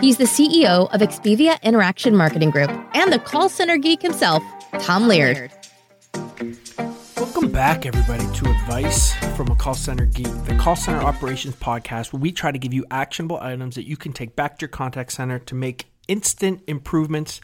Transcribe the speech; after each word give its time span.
He's 0.00 0.18
the 0.18 0.24
CEO 0.24 0.92
of 0.92 1.00
Expivia 1.00 1.62
Interaction 1.62 2.16
Marketing 2.16 2.50
Group 2.50 2.70
and 2.94 3.12
the 3.12 3.18
call 3.18 3.48
center 3.48 3.78
geek 3.78 4.02
himself, 4.02 4.42
Tom 4.80 5.06
Laird. 5.06 5.50
Welcome 7.16 7.52
back, 7.52 7.86
everybody, 7.86 8.26
to 8.34 8.50
Advice 8.50 9.14
from 9.36 9.48
a 9.48 9.56
Call 9.56 9.74
Center 9.74 10.04
Geek, 10.04 10.26
the 10.44 10.56
call 10.60 10.76
center 10.76 11.00
operations 11.00 11.54
podcast, 11.56 12.12
where 12.12 12.20
we 12.20 12.32
try 12.32 12.50
to 12.50 12.58
give 12.58 12.74
you 12.74 12.84
actionable 12.90 13.38
items 13.40 13.76
that 13.76 13.86
you 13.88 13.96
can 13.96 14.12
take 14.12 14.34
back 14.36 14.58
to 14.58 14.62
your 14.62 14.68
contact 14.68 15.12
center 15.12 15.38
to 15.38 15.54
make 15.54 15.86
instant 16.08 16.62
improvements 16.66 17.40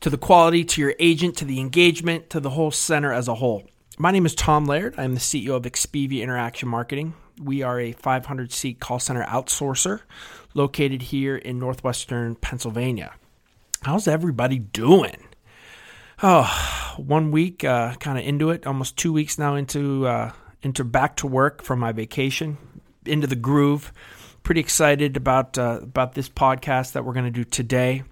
to 0.00 0.10
the 0.10 0.18
quality, 0.18 0.64
to 0.64 0.80
your 0.80 0.94
agent, 0.98 1.36
to 1.38 1.44
the 1.44 1.60
engagement, 1.60 2.28
to 2.30 2.40
the 2.40 2.50
whole 2.50 2.70
center 2.70 3.12
as 3.12 3.28
a 3.28 3.36
whole. 3.36 3.64
My 3.98 4.10
name 4.10 4.26
is 4.26 4.34
Tom 4.34 4.66
Laird. 4.66 4.94
I'm 4.98 5.14
the 5.14 5.20
CEO 5.20 5.56
of 5.56 5.62
Expivia 5.62 6.22
Interaction 6.22 6.68
Marketing. 6.68 7.14
We 7.40 7.62
are 7.62 7.80
a 7.80 7.92
500 7.92 8.52
seat 8.52 8.80
call 8.80 8.98
center 8.98 9.24
outsourcer 9.24 10.00
located 10.54 11.02
here 11.02 11.36
in 11.36 11.58
northwestern 11.58 12.34
Pennsylvania. 12.34 13.14
How's 13.82 14.08
everybody 14.08 14.58
doing? 14.58 15.28
Oh, 16.22 16.94
one 16.96 17.30
week, 17.30 17.62
uh, 17.62 17.94
kind 17.94 18.18
of 18.18 18.24
into 18.24 18.50
it, 18.50 18.66
almost 18.66 18.96
two 18.96 19.12
weeks 19.12 19.38
now 19.38 19.54
into 19.54 20.06
uh, 20.06 20.32
into 20.62 20.82
back 20.84 21.16
to 21.16 21.26
work 21.26 21.62
from 21.62 21.78
my 21.78 21.92
vacation, 21.92 22.58
into 23.06 23.26
the 23.26 23.36
groove. 23.36 23.92
Pretty 24.42 24.60
excited 24.60 25.16
about 25.16 25.56
uh, 25.58 25.80
about 25.82 26.14
this 26.14 26.28
podcast 26.28 26.92
that 26.92 27.04
we're 27.04 27.12
going 27.12 27.26
to 27.26 27.30
do 27.30 27.44
today. 27.44 28.02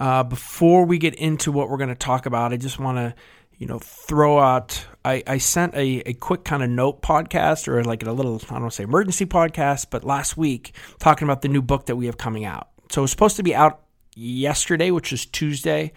Uh, 0.00 0.24
before 0.24 0.84
we 0.84 0.98
get 0.98 1.14
into 1.14 1.52
what 1.52 1.68
we're 1.68 1.76
going 1.76 1.88
to 1.88 1.94
talk 1.94 2.26
about, 2.26 2.52
I 2.52 2.56
just 2.56 2.80
want 2.80 2.98
to 2.98 3.14
you 3.58 3.66
know, 3.66 3.78
throw 3.78 4.38
out. 4.38 4.86
I, 5.04 5.22
I 5.26 5.38
sent 5.38 5.74
a, 5.74 6.00
a 6.08 6.14
quick 6.14 6.44
kind 6.44 6.62
of 6.62 6.70
note 6.70 7.02
podcast 7.02 7.68
or 7.68 7.84
like 7.84 8.02
a 8.04 8.12
little, 8.12 8.36
I 8.36 8.54
don't 8.54 8.62
want 8.62 8.72
to 8.72 8.76
say 8.76 8.84
emergency 8.84 9.26
podcast, 9.26 9.86
but 9.90 10.04
last 10.04 10.36
week 10.36 10.74
talking 10.98 11.26
about 11.26 11.42
the 11.42 11.48
new 11.48 11.62
book 11.62 11.86
that 11.86 11.96
we 11.96 12.06
have 12.06 12.18
coming 12.18 12.44
out. 12.44 12.68
So 12.90 13.02
it's 13.02 13.12
supposed 13.12 13.36
to 13.36 13.42
be 13.42 13.54
out 13.54 13.82
yesterday, 14.14 14.90
which 14.90 15.12
is 15.12 15.26
Tuesday. 15.26 15.92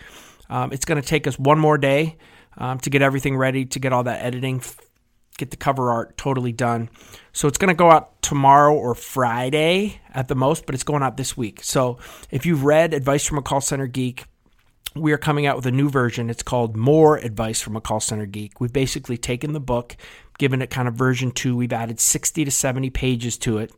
Um, 0.50 0.72
it's 0.72 0.86
going 0.86 1.02
to 1.02 1.08
take 1.08 1.28
us 1.28 1.38
one 1.38 1.60
more 1.60 1.78
day 1.78 2.18
um, 2.58 2.80
to 2.80 2.90
get 2.90 3.02
everything 3.02 3.38
ready, 3.38 3.66
to 3.66 3.80
get 3.80 3.94
all 3.94 4.04
that 4.04 4.24
editing, 4.24 4.62
get 5.38 5.52
the 5.52 5.58
cover 5.58 5.92
art 5.92 6.18
totally 6.18 6.52
done. 6.52 6.90
So 7.32 7.48
it's 7.48 7.58
going 7.58 7.70
to 7.70 7.76
go 7.76 7.92
out 7.92 8.22
tomorrow 8.22 8.76
or 8.76 8.96
Friday 8.96 10.02
at 10.14 10.28
the 10.28 10.36
most, 10.36 10.66
but 10.66 10.76
it's 10.76 10.84
going 10.84 11.04
out 11.04 11.18
this 11.18 11.38
week. 11.38 11.64
So 11.64 12.00
if 12.32 12.46
you've 12.46 12.64
read 12.64 12.94
Advice 12.94 13.26
from 13.26 13.38
a 13.38 13.42
Call 13.42 13.62
Center 13.62 13.88
Geek, 13.88 14.26
we 15.02 15.12
are 15.12 15.18
coming 15.18 15.46
out 15.46 15.56
with 15.56 15.66
a 15.66 15.72
new 15.72 15.90
version. 15.90 16.30
It's 16.30 16.44
called 16.44 16.76
More 16.76 17.18
Advice 17.18 17.62
from 17.62 17.76
a 17.76 17.82
Call 17.82 18.00
Center 18.00 18.26
Geek. 18.26 18.60
We've 18.60 18.74
basically 18.74 19.18
taken 19.18 19.54
the 19.54 19.60
book, 19.60 19.96
given 20.38 20.62
it 20.62 20.70
kind 20.70 20.88
of 20.88 20.96
version 20.96 21.32
two. 21.32 21.56
We've 21.56 21.74
added 21.74 22.00
60 22.00 22.46
to 22.46 22.52
70 22.52 22.90
pages 22.90 23.38
to 23.40 23.58
it. 23.58 23.72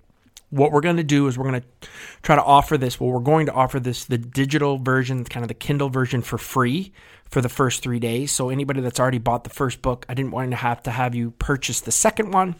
What 0.49 0.71
we're 0.71 0.81
going 0.81 0.97
to 0.97 1.03
do 1.03 1.27
is 1.27 1.37
we're 1.37 1.49
going 1.49 1.61
to 1.61 1.87
try 2.23 2.35
to 2.35 2.43
offer 2.43 2.77
this. 2.77 2.99
Well, 2.99 3.11
we're 3.11 3.19
going 3.19 3.45
to 3.45 3.53
offer 3.53 3.79
this 3.79 4.05
the 4.05 4.17
digital 4.17 4.77
version, 4.77 5.23
kind 5.25 5.43
of 5.43 5.47
the 5.47 5.53
Kindle 5.53 5.89
version 5.89 6.21
for 6.21 6.37
free 6.37 6.91
for 7.29 7.41
the 7.41 7.49
first 7.49 7.83
three 7.83 7.99
days. 7.99 8.31
So 8.31 8.49
anybody 8.49 8.81
that's 8.81 8.99
already 8.99 9.19
bought 9.19 9.43
the 9.43 9.51
first 9.51 9.81
book, 9.81 10.05
I 10.09 10.15
didn't 10.15 10.31
want 10.31 10.49
to 10.51 10.57
have 10.57 10.81
to 10.83 10.91
have 10.91 11.13
you 11.13 11.31
purchase 11.31 11.81
the 11.81 11.91
second 11.91 12.31
one. 12.31 12.55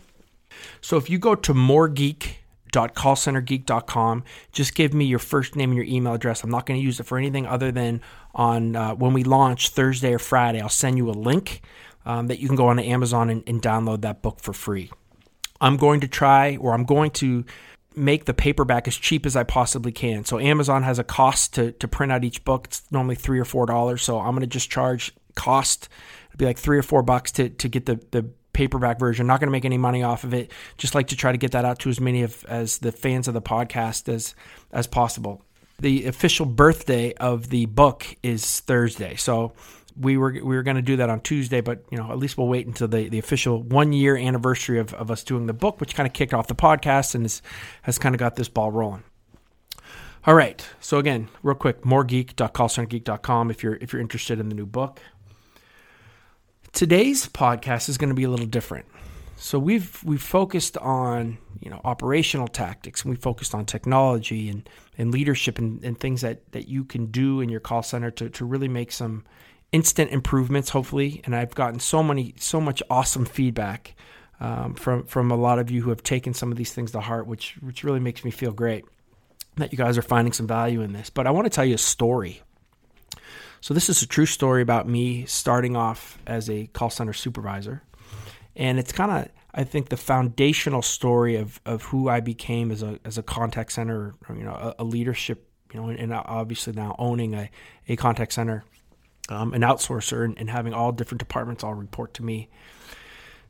So 0.81 0.97
if 0.97 1.09
you 1.09 1.17
go 1.17 1.35
to 1.35 1.53
More 1.53 1.87
Geek 1.87 2.38
callcentergeek.com. 2.71 4.23
Just 4.51 4.75
give 4.75 4.93
me 4.93 5.05
your 5.05 5.19
first 5.19 5.55
name 5.55 5.71
and 5.71 5.77
your 5.77 5.85
email 5.85 6.13
address. 6.13 6.43
I'm 6.43 6.49
not 6.49 6.65
going 6.65 6.79
to 6.79 6.83
use 6.83 6.99
it 6.99 7.03
for 7.03 7.17
anything 7.17 7.45
other 7.45 7.71
than 7.71 8.01
on 8.33 8.75
uh, 8.75 8.95
when 8.95 9.13
we 9.13 9.23
launch 9.23 9.69
Thursday 9.69 10.13
or 10.13 10.19
Friday. 10.19 10.61
I'll 10.61 10.69
send 10.69 10.97
you 10.97 11.09
a 11.09 11.11
link 11.11 11.61
um, 12.05 12.27
that 12.27 12.39
you 12.39 12.47
can 12.47 12.55
go 12.55 12.67
on 12.67 12.77
to 12.77 12.83
Amazon 12.83 13.29
and, 13.29 13.43
and 13.47 13.61
download 13.61 14.01
that 14.01 14.21
book 14.21 14.39
for 14.39 14.53
free. 14.53 14.91
I'm 15.61 15.77
going 15.77 15.99
to 16.01 16.07
try, 16.07 16.55
or 16.55 16.73
I'm 16.73 16.85
going 16.85 17.11
to 17.11 17.45
make 17.95 18.25
the 18.25 18.33
paperback 18.33 18.87
as 18.87 18.95
cheap 18.95 19.25
as 19.25 19.35
I 19.35 19.43
possibly 19.43 19.91
can. 19.91 20.23
So 20.23 20.39
Amazon 20.39 20.83
has 20.83 20.99
a 20.99 21.03
cost 21.03 21.53
to, 21.55 21.71
to 21.73 21.87
print 21.87 22.11
out 22.11 22.23
each 22.23 22.45
book. 22.45 22.67
It's 22.67 22.83
normally 22.91 23.15
three 23.15 23.39
or 23.39 23.45
four 23.45 23.65
dollars. 23.65 24.03
So 24.03 24.19
I'm 24.19 24.31
going 24.31 24.41
to 24.41 24.47
just 24.47 24.69
charge 24.69 25.11
cost. 25.35 25.89
It'd 26.29 26.37
be 26.37 26.45
like 26.45 26.57
three 26.57 26.77
or 26.77 26.83
four 26.83 27.01
bucks 27.01 27.31
to, 27.33 27.49
to 27.49 27.67
get 27.67 27.85
the, 27.85 27.99
the 28.11 28.29
paperback 28.59 28.99
version. 28.99 29.25
Not 29.25 29.39
going 29.39 29.47
to 29.47 29.53
make 29.53 29.63
any 29.63 29.77
money 29.77 30.03
off 30.03 30.25
of 30.25 30.33
it. 30.33 30.51
Just 30.77 30.93
like 30.93 31.07
to 31.07 31.15
try 31.15 31.31
to 31.31 31.37
get 31.37 31.51
that 31.53 31.63
out 31.63 31.79
to 31.79 31.89
as 31.89 32.01
many 32.01 32.23
of 32.23 32.43
as 32.49 32.79
the 32.79 32.91
fans 32.91 33.29
of 33.29 33.33
the 33.33 33.41
podcast 33.41 34.13
as 34.13 34.35
as 34.73 34.85
possible. 34.85 35.41
The 35.79 36.07
official 36.07 36.45
birthday 36.45 37.13
of 37.13 37.49
the 37.51 37.67
book 37.67 38.05
is 38.21 38.59
Thursday, 38.59 39.15
so 39.15 39.53
we 39.97 40.17
were 40.17 40.33
we 40.33 40.57
were 40.57 40.63
going 40.63 40.75
to 40.75 40.81
do 40.81 40.97
that 40.97 41.09
on 41.09 41.21
Tuesday, 41.21 41.61
but 41.61 41.85
you 41.89 41.97
know 41.97 42.11
at 42.11 42.17
least 42.17 42.37
we'll 42.37 42.49
wait 42.49 42.67
until 42.67 42.89
the, 42.89 43.07
the 43.07 43.17
official 43.17 43.63
one 43.63 43.93
year 43.93 44.17
anniversary 44.17 44.77
of, 44.77 44.93
of 44.93 45.09
us 45.09 45.23
doing 45.23 45.45
the 45.45 45.53
book, 45.53 45.79
which 45.79 45.95
kind 45.95 46.05
of 46.05 46.11
kicked 46.11 46.33
off 46.33 46.47
the 46.47 46.55
podcast 46.55 47.15
and 47.15 47.25
is, 47.25 47.41
has 47.83 47.97
kind 47.97 48.13
of 48.13 48.19
got 48.19 48.35
this 48.35 48.49
ball 48.49 48.71
rolling. 48.71 49.03
All 50.27 50.35
right, 50.35 50.67
so 50.81 50.97
again, 50.97 51.29
real 51.43 51.55
quick, 51.55 51.83
moregeek.callcentergeek.com 51.83 53.51
if 53.51 53.63
you're 53.63 53.75
if 53.75 53.93
you're 53.93 54.01
interested 54.01 54.37
in 54.37 54.49
the 54.49 54.55
new 54.55 54.65
book. 54.65 54.99
Today's 56.73 57.27
podcast 57.27 57.89
is 57.89 57.97
going 57.97 58.09
to 58.09 58.15
be 58.15 58.23
a 58.23 58.29
little 58.29 58.45
different. 58.45 58.85
So 59.35 59.57
we've 59.57 60.03
we've 60.03 60.21
focused 60.21 60.77
on 60.77 61.37
you 61.59 61.69
know 61.69 61.79
operational 61.83 62.47
tactics 62.47 63.03
and 63.03 63.09
we 63.09 63.15
focused 63.15 63.55
on 63.55 63.65
technology 63.65 64.49
and, 64.49 64.69
and 64.97 65.11
leadership 65.11 65.57
and, 65.57 65.83
and 65.83 65.99
things 65.99 66.21
that, 66.21 66.51
that 66.51 66.67
you 66.67 66.83
can 66.83 67.07
do 67.07 67.39
in 67.39 67.49
your 67.49 67.61
call 67.61 67.81
center 67.81 68.11
to, 68.11 68.29
to 68.29 68.45
really 68.45 68.67
make 68.67 68.91
some 68.91 69.23
instant 69.71 70.11
improvements 70.11 70.69
hopefully. 70.69 71.21
And 71.23 71.35
I've 71.35 71.55
gotten 71.55 71.79
so 71.79 72.03
many 72.03 72.35
so 72.37 72.59
much 72.59 72.83
awesome 72.89 73.25
feedback 73.25 73.95
um, 74.39 74.75
from 74.75 75.05
from 75.05 75.31
a 75.31 75.37
lot 75.37 75.57
of 75.57 75.71
you 75.71 75.81
who 75.81 75.89
have 75.89 76.03
taken 76.03 76.33
some 76.33 76.51
of 76.51 76.57
these 76.57 76.73
things 76.73 76.91
to 76.91 76.99
heart 76.99 77.25
which 77.25 77.55
which 77.61 77.83
really 77.83 77.99
makes 77.99 78.25
me 78.25 78.31
feel 78.31 78.51
great 78.51 78.85
that 79.55 79.71
you 79.71 79.77
guys 79.77 79.97
are 79.97 80.01
finding 80.01 80.33
some 80.33 80.47
value 80.47 80.81
in 80.81 80.93
this. 80.93 81.09
But 81.09 81.27
I 81.27 81.31
want 81.31 81.45
to 81.45 81.49
tell 81.49 81.65
you 81.65 81.75
a 81.75 81.79
story 81.79 82.41
so 83.61 83.73
this 83.73 83.89
is 83.89 84.01
a 84.01 84.07
true 84.07 84.25
story 84.25 84.61
about 84.61 84.87
me 84.87 85.25
starting 85.25 85.75
off 85.75 86.17
as 86.25 86.49
a 86.49 86.67
call 86.67 86.89
center 86.89 87.13
supervisor, 87.13 87.83
and 88.55 88.79
it's 88.79 88.91
kind 88.91 89.11
of 89.11 89.29
I 89.53 89.63
think 89.63 89.89
the 89.89 89.97
foundational 89.97 90.81
story 90.81 91.35
of, 91.35 91.59
of 91.65 91.83
who 91.83 92.07
I 92.07 92.19
became 92.19 92.71
as 92.71 92.83
a 92.83 92.99
as 93.03 93.17
a 93.17 93.23
contact 93.23 93.71
center, 93.71 94.15
or, 94.27 94.35
you 94.35 94.43
know, 94.43 94.53
a, 94.53 94.75
a, 94.79 94.83
leadership, 94.83 95.49
you 95.73 95.81
know, 95.81 95.89
and 95.89 96.13
obviously 96.13 96.73
now 96.73 96.95
owning 96.99 97.33
a, 97.33 97.49
a 97.87 97.95
contact 97.95 98.33
center, 98.33 98.63
um, 99.29 99.53
an 99.53 99.61
outsourcer, 99.61 100.23
and, 100.23 100.37
and 100.37 100.49
having 100.49 100.73
all 100.73 100.91
different 100.91 101.19
departments 101.19 101.63
all 101.63 101.73
report 101.73 102.13
to 102.15 102.23
me. 102.23 102.49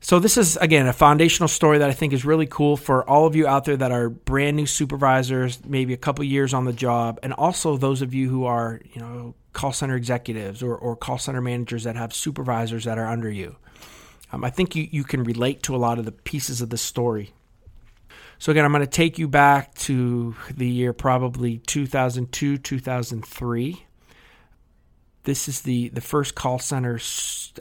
So 0.01 0.19
this 0.19 0.37
is 0.37 0.55
again 0.57 0.87
a 0.87 0.93
foundational 0.93 1.49
story 1.49 1.79
that 1.79 1.89
I 1.89 1.93
think 1.93 2.13
is 2.13 2.23
really 2.23 2.45
cool 2.45 2.77
for 2.77 3.07
all 3.07 3.25
of 3.25 3.35
you 3.35 3.47
out 3.47 3.65
there 3.65 3.75
that 3.77 3.91
are 3.91 4.09
brand 4.09 4.55
new 4.55 4.65
supervisors, 4.65 5.59
maybe 5.65 5.93
a 5.93 5.97
couple 5.97 6.23
years 6.23 6.53
on 6.53 6.65
the 6.65 6.73
job, 6.73 7.19
and 7.21 7.33
also 7.33 7.75
those 7.75 8.01
of 8.01 8.13
you 8.13 8.29
who 8.29 8.45
are, 8.45 8.79
you 8.93 9.01
know, 9.01 9.35
call 9.51 9.73
center 9.73 9.95
executives 9.95 10.63
or, 10.63 10.75
or 10.75 10.95
call 10.95 11.17
center 11.17 11.41
managers 11.41 11.83
that 11.83 11.95
have 11.95 12.13
supervisors 12.13 12.85
that 12.85 12.97
are 12.97 13.07
under 13.07 13.29
you. 13.29 13.57
Um, 14.31 14.43
I 14.43 14.49
think 14.49 14.75
you, 14.75 14.87
you 14.89 15.03
can 15.03 15.23
relate 15.23 15.63
to 15.63 15.75
a 15.75 15.77
lot 15.77 15.99
of 15.99 16.05
the 16.05 16.11
pieces 16.11 16.61
of 16.61 16.69
the 16.69 16.77
story. 16.77 17.33
So, 18.37 18.51
again, 18.51 18.63
I'm 18.63 18.71
going 18.71 18.81
to 18.81 18.87
take 18.87 19.19
you 19.19 19.27
back 19.27 19.75
to 19.75 20.33
the 20.55 20.67
year 20.67 20.93
probably 20.93 21.57
2002, 21.57 22.57
2003. 22.57 23.85
This 25.29 25.47
is 25.47 25.61
the, 25.61 25.89
the 25.89 26.01
first 26.01 26.33
call 26.33 26.57
center 26.57 26.99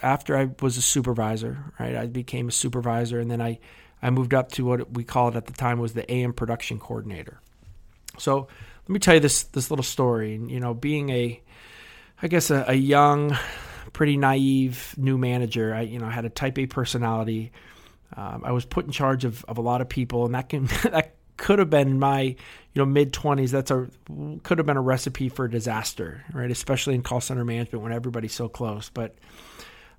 after 0.02 0.38
I 0.38 0.48
was 0.62 0.78
a 0.78 0.82
supervisor, 0.82 1.70
right? 1.78 1.94
I 1.96 2.06
became 2.06 2.48
a 2.48 2.50
supervisor 2.50 3.20
and 3.20 3.30
then 3.30 3.42
I, 3.42 3.58
I 4.02 4.08
moved 4.08 4.32
up 4.32 4.52
to 4.52 4.64
what 4.64 4.94
we 4.94 5.04
called 5.04 5.36
at 5.36 5.44
the 5.44 5.52
time 5.52 5.78
was 5.78 5.92
the 5.92 6.10
AM 6.10 6.32
production 6.32 6.78
coordinator. 6.78 7.42
So, 8.16 8.48
let 8.88 8.88
me 8.88 9.00
tell 9.00 9.12
you 9.12 9.20
this 9.20 9.42
this 9.42 9.70
little 9.70 9.84
story. 9.84 10.34
And 10.34 10.50
you 10.50 10.60
know, 10.60 10.72
being 10.72 11.10
a 11.10 11.42
I 12.22 12.28
guess 12.28 12.50
a, 12.50 12.64
a 12.68 12.74
young, 12.74 13.36
pretty 13.92 14.16
naive 14.16 14.94
new 14.96 15.18
manager. 15.18 15.74
I 15.74 15.82
you 15.82 15.98
know 15.98 16.08
had 16.08 16.24
a 16.24 16.30
type 16.30 16.58
A 16.58 16.64
personality. 16.64 17.52
Um, 18.16 18.44
I 18.46 18.52
was 18.52 18.64
put 18.64 18.86
in 18.86 18.90
charge 18.90 19.26
of, 19.26 19.44
of 19.44 19.58
a 19.58 19.60
lot 19.60 19.82
of 19.82 19.90
people, 19.90 20.24
and 20.24 20.34
that 20.34 20.48
can 20.48 20.64
that 20.84 21.16
could 21.38 21.58
have 21.58 21.70
been 21.70 21.99
my 21.99 22.20
you 22.20 22.37
know 22.76 22.85
mid 22.85 23.14
twenties. 23.14 23.50
That's 23.50 23.70
a 23.70 23.88
could 24.43 24.58
have 24.58 24.67
been 24.67 24.76
a 24.76 24.82
recipe 24.82 25.31
for 25.31 25.49
disaster, 25.49 26.25
right? 26.35 26.50
Especially 26.50 26.94
in 26.94 27.02
call 27.02 27.23
center 27.23 27.44
management 27.44 27.82
when 27.82 27.93
everybody's 27.93 28.35
so 28.35 28.50
close. 28.50 28.90
But 28.90 29.14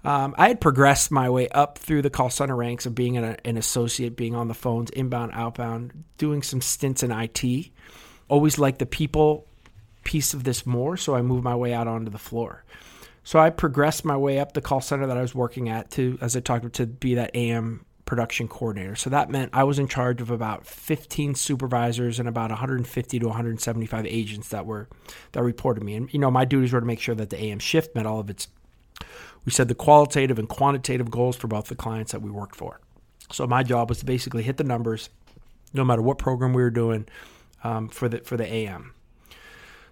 um, 0.03 0.35
I 0.37 0.47
had 0.49 0.61
progressed 0.61 1.11
my 1.11 1.29
way 1.29 1.49
up 1.49 1.77
through 1.77 2.03
the 2.03 2.09
call 2.09 2.29
center 2.29 2.55
ranks 2.55 2.85
of 2.85 2.93
being 2.93 3.17
an, 3.17 3.35
an 3.43 3.57
associate, 3.57 4.15
being 4.15 4.35
on 4.35 4.47
the 4.47 4.53
phones, 4.53 4.91
inbound, 4.91 5.31
outbound, 5.33 6.03
doing 6.17 6.43
some 6.43 6.61
stints 6.61 7.03
in 7.03 7.11
IT. 7.11 7.71
Always 8.27 8.59
liked 8.59 8.79
the 8.79 8.85
people 8.85 9.47
piece 10.03 10.33
of 10.33 10.43
this 10.43 10.65
more, 10.65 10.95
so 10.95 11.15
I 11.15 11.21
moved 11.21 11.43
my 11.43 11.55
way 11.55 11.73
out 11.73 11.87
onto 11.87 12.11
the 12.11 12.19
floor. 12.19 12.63
So 13.23 13.39
I 13.39 13.49
progressed 13.49 14.05
my 14.05 14.15
way 14.15 14.39
up 14.39 14.53
the 14.53 14.61
call 14.61 14.81
center 14.81 15.07
that 15.07 15.17
I 15.17 15.21
was 15.21 15.35
working 15.35 15.69
at 15.69 15.91
to, 15.91 16.17
as 16.21 16.35
I 16.35 16.39
talked, 16.39 16.71
to 16.73 16.85
be 16.85 17.15
that 17.15 17.35
AM 17.35 17.85
production 18.09 18.47
coordinator. 18.47 18.95
So 18.95 19.11
that 19.11 19.29
meant 19.29 19.51
I 19.53 19.63
was 19.63 19.77
in 19.77 19.87
charge 19.87 20.19
of 20.19 20.31
about 20.31 20.65
15 20.65 21.35
supervisors 21.35 22.17
and 22.17 22.27
about 22.27 22.49
150 22.49 23.19
to 23.19 23.25
175 23.27 24.05
agents 24.07 24.49
that 24.49 24.65
were 24.65 24.89
that 25.33 25.43
reported 25.43 25.83
me. 25.83 25.93
And 25.93 26.11
you 26.11 26.19
know, 26.19 26.31
my 26.31 26.43
duties 26.43 26.73
were 26.73 26.79
to 26.79 26.85
make 26.87 26.99
sure 26.99 27.13
that 27.13 27.29
the 27.29 27.41
AM 27.41 27.59
shift 27.59 27.93
met 27.93 28.07
all 28.07 28.19
of 28.19 28.29
its 28.29 28.47
we 29.45 29.51
said 29.51 29.67
the 29.67 29.75
qualitative 29.75 30.39
and 30.39 30.49
quantitative 30.49 31.11
goals 31.11 31.37
for 31.37 31.47
both 31.47 31.67
the 31.67 31.75
clients 31.75 32.11
that 32.11 32.21
we 32.21 32.31
worked 32.31 32.55
for. 32.55 32.81
So 33.31 33.45
my 33.45 33.61
job 33.61 33.89
was 33.89 33.99
to 33.99 34.05
basically 34.05 34.41
hit 34.41 34.57
the 34.57 34.63
numbers, 34.63 35.09
no 35.71 35.85
matter 35.85 36.01
what 36.01 36.17
program 36.17 36.51
we 36.53 36.63
were 36.63 36.71
doing 36.71 37.07
um, 37.63 37.89
for 37.89 38.09
the 38.09 38.19
for 38.21 38.37
the 38.37 38.51
AM. 38.51 38.95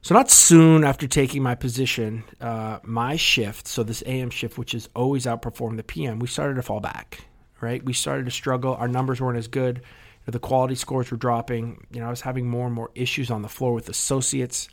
So 0.02 0.16
not 0.16 0.32
soon 0.32 0.84
after 0.84 1.08
taking 1.08 1.44
my 1.44 1.54
position, 1.54 2.24
uh, 2.42 2.80
my 2.82 3.16
shift, 3.16 3.68
so 3.68 3.84
this 3.84 4.02
AM 4.08 4.32
shift, 4.32 4.58
which 4.58 4.72
has 4.72 4.90
always 4.96 5.26
outperformed 5.26 5.78
the 5.78 5.84
PM, 5.84 6.18
we 6.18 6.28
started 6.28 6.56
to 6.56 6.64
fall 6.64 6.80
back. 6.80 7.28
Right, 7.60 7.84
we 7.84 7.94
started 7.94 8.26
to 8.26 8.32
struggle. 8.32 8.76
Our 8.76 8.88
numbers 8.88 9.20
weren't 9.20 9.38
as 9.38 9.48
good. 9.48 9.82
The 10.26 10.40
quality 10.40 10.76
scores 10.76 11.10
were 11.10 11.18
dropping. 11.18 11.86
You 11.90 12.02
know, 12.02 12.08
I 12.08 12.10
was 12.10 12.22
having 12.22 12.50
more 12.50 12.66
and 12.66 12.76
more 12.76 12.92
issues 12.94 13.32
on 13.32 13.42
the 13.42 13.48
floor 13.48 13.74
with 13.74 13.88
associates. 13.88 14.68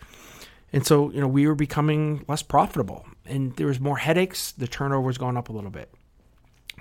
And 0.73 0.85
so, 0.85 1.13
you 1.13 1.21
know, 1.21 1.29
we 1.29 1.47
were 1.47 1.55
becoming 1.55 2.25
less 2.27 2.43
profitable 2.43 3.07
and 3.27 3.55
there 3.57 3.67
was 3.67 3.81
more 3.81 3.97
headaches. 3.97 4.53
The 4.53 4.67
turnover 4.67 5.03
was 5.03 5.19
going 5.19 5.37
up 5.37 5.49
a 5.49 5.53
little 5.53 5.71
bit. 5.71 5.93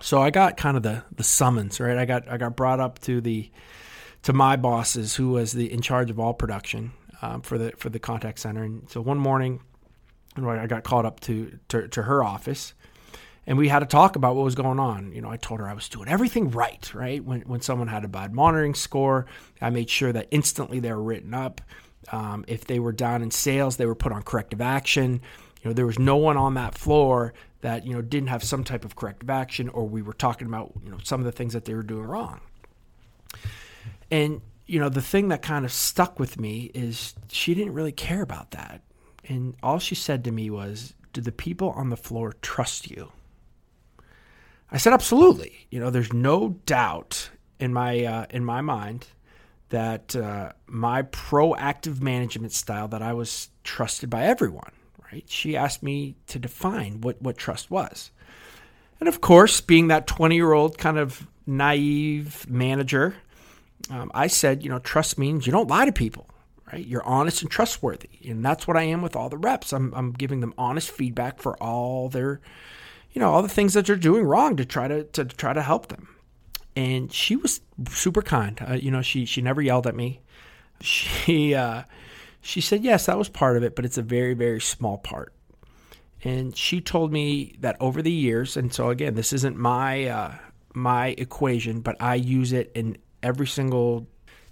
So 0.02 0.22
I 0.22 0.32
got 0.32 0.58
kind 0.58 0.76
of 0.76 0.84
the, 0.84 1.04
the 1.16 1.24
summons, 1.24 1.80
right? 1.80 1.98
I 1.98 2.06
got 2.06 2.28
I 2.28 2.38
got 2.38 2.56
brought 2.56 2.80
up 2.80 3.00
to 3.02 3.22
the 3.22 3.52
to 4.24 4.34
my 4.34 4.56
bosses, 4.56 5.16
who 5.16 5.30
was 5.30 5.54
the 5.54 5.72
in 5.72 5.82
charge 5.82 6.10
of 6.10 6.20
all 6.20 6.34
production 6.34 6.94
um, 7.22 7.42
for 7.42 7.58
the 7.58 7.72
for 7.78 7.90
the 7.90 8.00
contact 8.00 8.40
center. 8.40 8.64
And 8.64 8.90
so 8.90 9.02
one 9.02 9.20
morning, 9.20 9.62
I 10.36 10.68
got 10.68 10.84
called 10.84 11.06
up 11.06 11.20
to, 11.22 11.58
to 11.70 11.88
to 11.90 12.04
her 12.04 12.24
office, 12.24 12.74
and 13.46 13.58
we 13.58 13.68
had 13.68 13.80
to 13.80 13.86
talk 13.86 14.16
about 14.16 14.36
what 14.36 14.46
was 14.46 14.56
going 14.56 14.80
on. 14.80 15.12
You 15.14 15.22
know, 15.22 15.30
I 15.30 15.38
told 15.38 15.60
her 15.60 15.68
I 15.68 15.74
was 15.74 15.90
doing 15.90 16.08
everything 16.08 16.52
right. 16.52 16.94
Right 16.94 17.24
when 17.24 17.42
when 17.42 17.62
someone 17.62 17.88
had 17.88 18.06
a 18.06 18.08
bad 18.08 18.34
monitoring 18.34 18.74
score, 18.74 19.26
I 19.62 19.70
made 19.70 19.90
sure 19.90 20.14
that 20.14 20.28
instantly 20.32 20.80
they 20.80 20.92
were 20.92 21.04
written 21.04 21.34
up. 21.34 21.62
Um, 22.12 22.46
if 22.48 22.66
they 22.66 22.80
were 22.80 22.92
down 22.92 23.22
in 23.22 23.32
sales, 23.32 23.78
they 23.78 23.86
were 23.86 23.96
put 23.96 24.12
on 24.12 24.24
corrective 24.24 24.62
action. 24.62 25.22
You 25.62 25.70
know, 25.70 25.74
there 25.74 25.86
was 25.86 26.00
no 26.00 26.18
one 26.18 26.38
on 26.38 26.56
that 26.56 26.76
floor 26.76 27.34
that 27.62 27.86
you 27.86 27.94
know 27.94 28.02
didn't 28.02 28.30
have 28.30 28.44
some 28.44 28.64
type 28.64 28.86
of 28.86 28.96
corrective 28.96 29.30
action, 29.30 29.70
or 29.70 29.88
we 29.88 30.02
were 30.02 30.14
talking 30.14 30.48
about 30.48 30.72
you 30.84 30.92
know 30.92 30.98
some 31.04 31.20
of 31.20 31.26
the 31.26 31.32
things 31.32 31.54
that 31.54 31.66
they 31.66 31.74
were 31.74 31.84
doing 31.84 32.06
wrong. 32.06 32.40
And 34.12 34.42
you 34.66 34.80
know, 34.80 34.90
the 34.90 35.02
thing 35.02 35.30
that 35.30 35.42
kind 35.42 35.66
of 35.66 35.72
stuck 35.72 36.20
with 36.20 36.40
me 36.40 36.72
is 36.74 37.16
she 37.30 37.54
didn't 37.54 37.74
really 37.74 37.92
care 37.92 38.22
about 38.22 38.52
that, 38.52 38.82
and 39.28 39.56
all 39.62 39.80
she 39.80 39.96
said 39.96 40.24
to 40.26 40.32
me 40.32 40.50
was, 40.50 40.94
"Do 41.12 41.22
the 41.22 41.32
people 41.32 41.72
on 41.72 41.90
the 41.90 41.98
floor 41.98 42.34
trust 42.42 42.90
you?" 42.90 43.12
I 44.72 44.78
said, 44.78 44.94
"Absolutely." 44.94 45.68
You 45.70 45.80
know, 45.80 45.90
there's 45.90 46.14
no 46.14 46.60
doubt 46.66 47.30
in 47.60 47.74
my 47.74 48.04
uh, 48.04 48.26
in 48.30 48.44
my 48.44 48.62
mind 48.62 49.08
that 49.70 50.16
uh, 50.16 50.52
my 50.68 51.02
proactive 51.04 52.02
management 52.02 52.54
style 52.54 52.88
that 52.90 53.02
I 53.02 53.14
was 53.14 53.50
trusted 53.64 54.10
by 54.10 54.24
everyone. 54.24 54.72
Right? 55.12 55.24
She 55.28 55.56
asked 55.56 55.84
me 55.84 56.16
to 56.28 56.40
define 56.40 57.02
what 57.02 57.22
what 57.22 57.38
trust 57.38 57.70
was, 57.70 58.12
and 59.00 59.08
of 59.08 59.22
course, 59.22 59.62
being 59.62 59.88
that 59.88 60.08
twenty 60.08 60.36
year 60.36 60.54
old 60.54 60.78
kind 60.78 60.98
of 60.98 61.28
naive 61.46 62.50
manager, 62.50 63.16
um, 63.90 64.12
I 64.14 64.28
said, 64.28 64.64
you 64.64 64.70
know, 64.70 64.80
trust 64.80 65.18
means 65.20 65.46
you 65.46 65.52
don't 65.52 65.70
lie 65.70 65.86
to 65.86 65.92
people. 65.92 66.28
Right? 66.72 66.86
You're 66.86 67.04
honest 67.06 67.44
and 67.44 67.52
trustworthy, 67.52 68.10
and 68.28 68.44
that's 68.44 68.68
what 68.68 68.78
I 68.78 68.84
am 68.84 69.04
with 69.04 69.16
all 69.16 69.30
the 69.30 69.38
reps. 69.38 69.74
I'm 69.74 69.94
I'm 69.94 70.12
giving 70.12 70.40
them 70.40 70.56
honest 70.58 70.90
feedback 70.90 71.40
for 71.40 71.56
all 71.62 72.10
their, 72.10 72.42
you 73.14 73.20
know, 73.20 73.32
all 73.32 73.42
the 73.42 73.50
things 73.50 73.74
that 73.74 73.86
they're 73.86 73.96
doing 73.96 74.24
wrong 74.24 74.58
to 74.58 74.66
try 74.66 74.88
to 74.88 75.04
to 75.04 75.26
try 75.26 75.54
to 75.54 75.62
help 75.62 75.88
them 75.88 76.14
and 76.76 77.12
she 77.12 77.36
was 77.36 77.62
super 77.90 78.22
kind. 78.22 78.60
Uh, 78.68 78.74
you 78.74 78.92
know, 78.92 79.02
she 79.02 79.26
she 79.26 79.42
never 79.42 79.62
yelled 79.62 79.88
at 79.88 79.96
me. 79.96 80.22
She 80.82 81.56
uh, 81.56 81.84
she 82.42 82.60
said 82.60 82.84
yes, 82.84 83.06
that 83.06 83.18
was 83.18 83.30
part 83.30 83.56
of 83.56 83.64
it, 83.64 83.74
but 83.74 83.86
it's 83.86 83.98
a 83.98 84.02
very 84.02 84.34
very 84.34 84.60
small 84.60 84.98
part. 84.98 85.34
And 86.26 86.58
she 86.58 86.82
told 86.82 87.14
me 87.14 87.56
that 87.60 87.78
over 87.80 88.02
the 88.02 88.12
years, 88.12 88.58
and 88.58 88.74
so 88.74 88.90
again, 88.90 89.16
this 89.16 89.32
isn't 89.32 89.56
my 89.56 90.08
uh, 90.08 90.36
my 90.74 91.10
equation, 91.18 91.80
but 91.80 91.96
I 92.02 92.16
use 92.16 92.52
it 92.52 92.72
in 92.76 92.98
every 93.22 93.48
single 93.48 94.08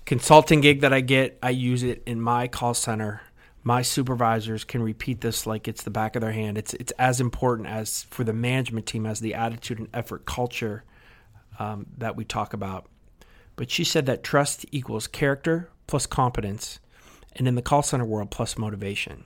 consulting 0.05 0.61
gig 0.61 0.81
that 0.81 0.93
I 0.93 1.01
get. 1.01 1.37
I 1.43 1.49
use 1.49 1.83
it 1.83 2.01
in 2.05 2.21
my 2.21 2.47
call 2.47 2.75
center. 2.75 3.21
My 3.63 3.83
supervisors 3.83 4.63
can 4.63 4.81
repeat 4.81 5.21
this 5.21 5.45
like 5.45 5.67
it's 5.67 5.83
the 5.83 5.91
back 5.91 6.15
of 6.15 6.21
their 6.21 6.31
hand. 6.31 6.57
It's 6.57 6.73
it's 6.75 6.91
as 6.93 7.21
important 7.21 7.67
as 7.67 8.03
for 8.03 8.23
the 8.23 8.33
management 8.33 8.87
team 8.87 9.05
as 9.05 9.19
the 9.19 9.35
attitude 9.35 9.79
and 9.79 9.87
effort 9.93 10.25
culture 10.25 10.83
um, 11.59 11.85
that 11.97 12.15
we 12.15 12.25
talk 12.25 12.53
about. 12.53 12.87
But 13.55 13.69
she 13.69 13.83
said 13.83 14.07
that 14.07 14.23
trust 14.23 14.65
equals 14.71 15.07
character 15.07 15.69
plus 15.85 16.05
competence, 16.05 16.79
and 17.35 17.47
in 17.47 17.55
the 17.55 17.61
call 17.61 17.83
center 17.83 18.05
world, 18.05 18.31
plus 18.31 18.57
motivation. 18.57 19.25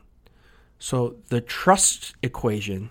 So 0.80 1.18
the 1.30 1.42
trust 1.42 2.16
equation 2.22 2.90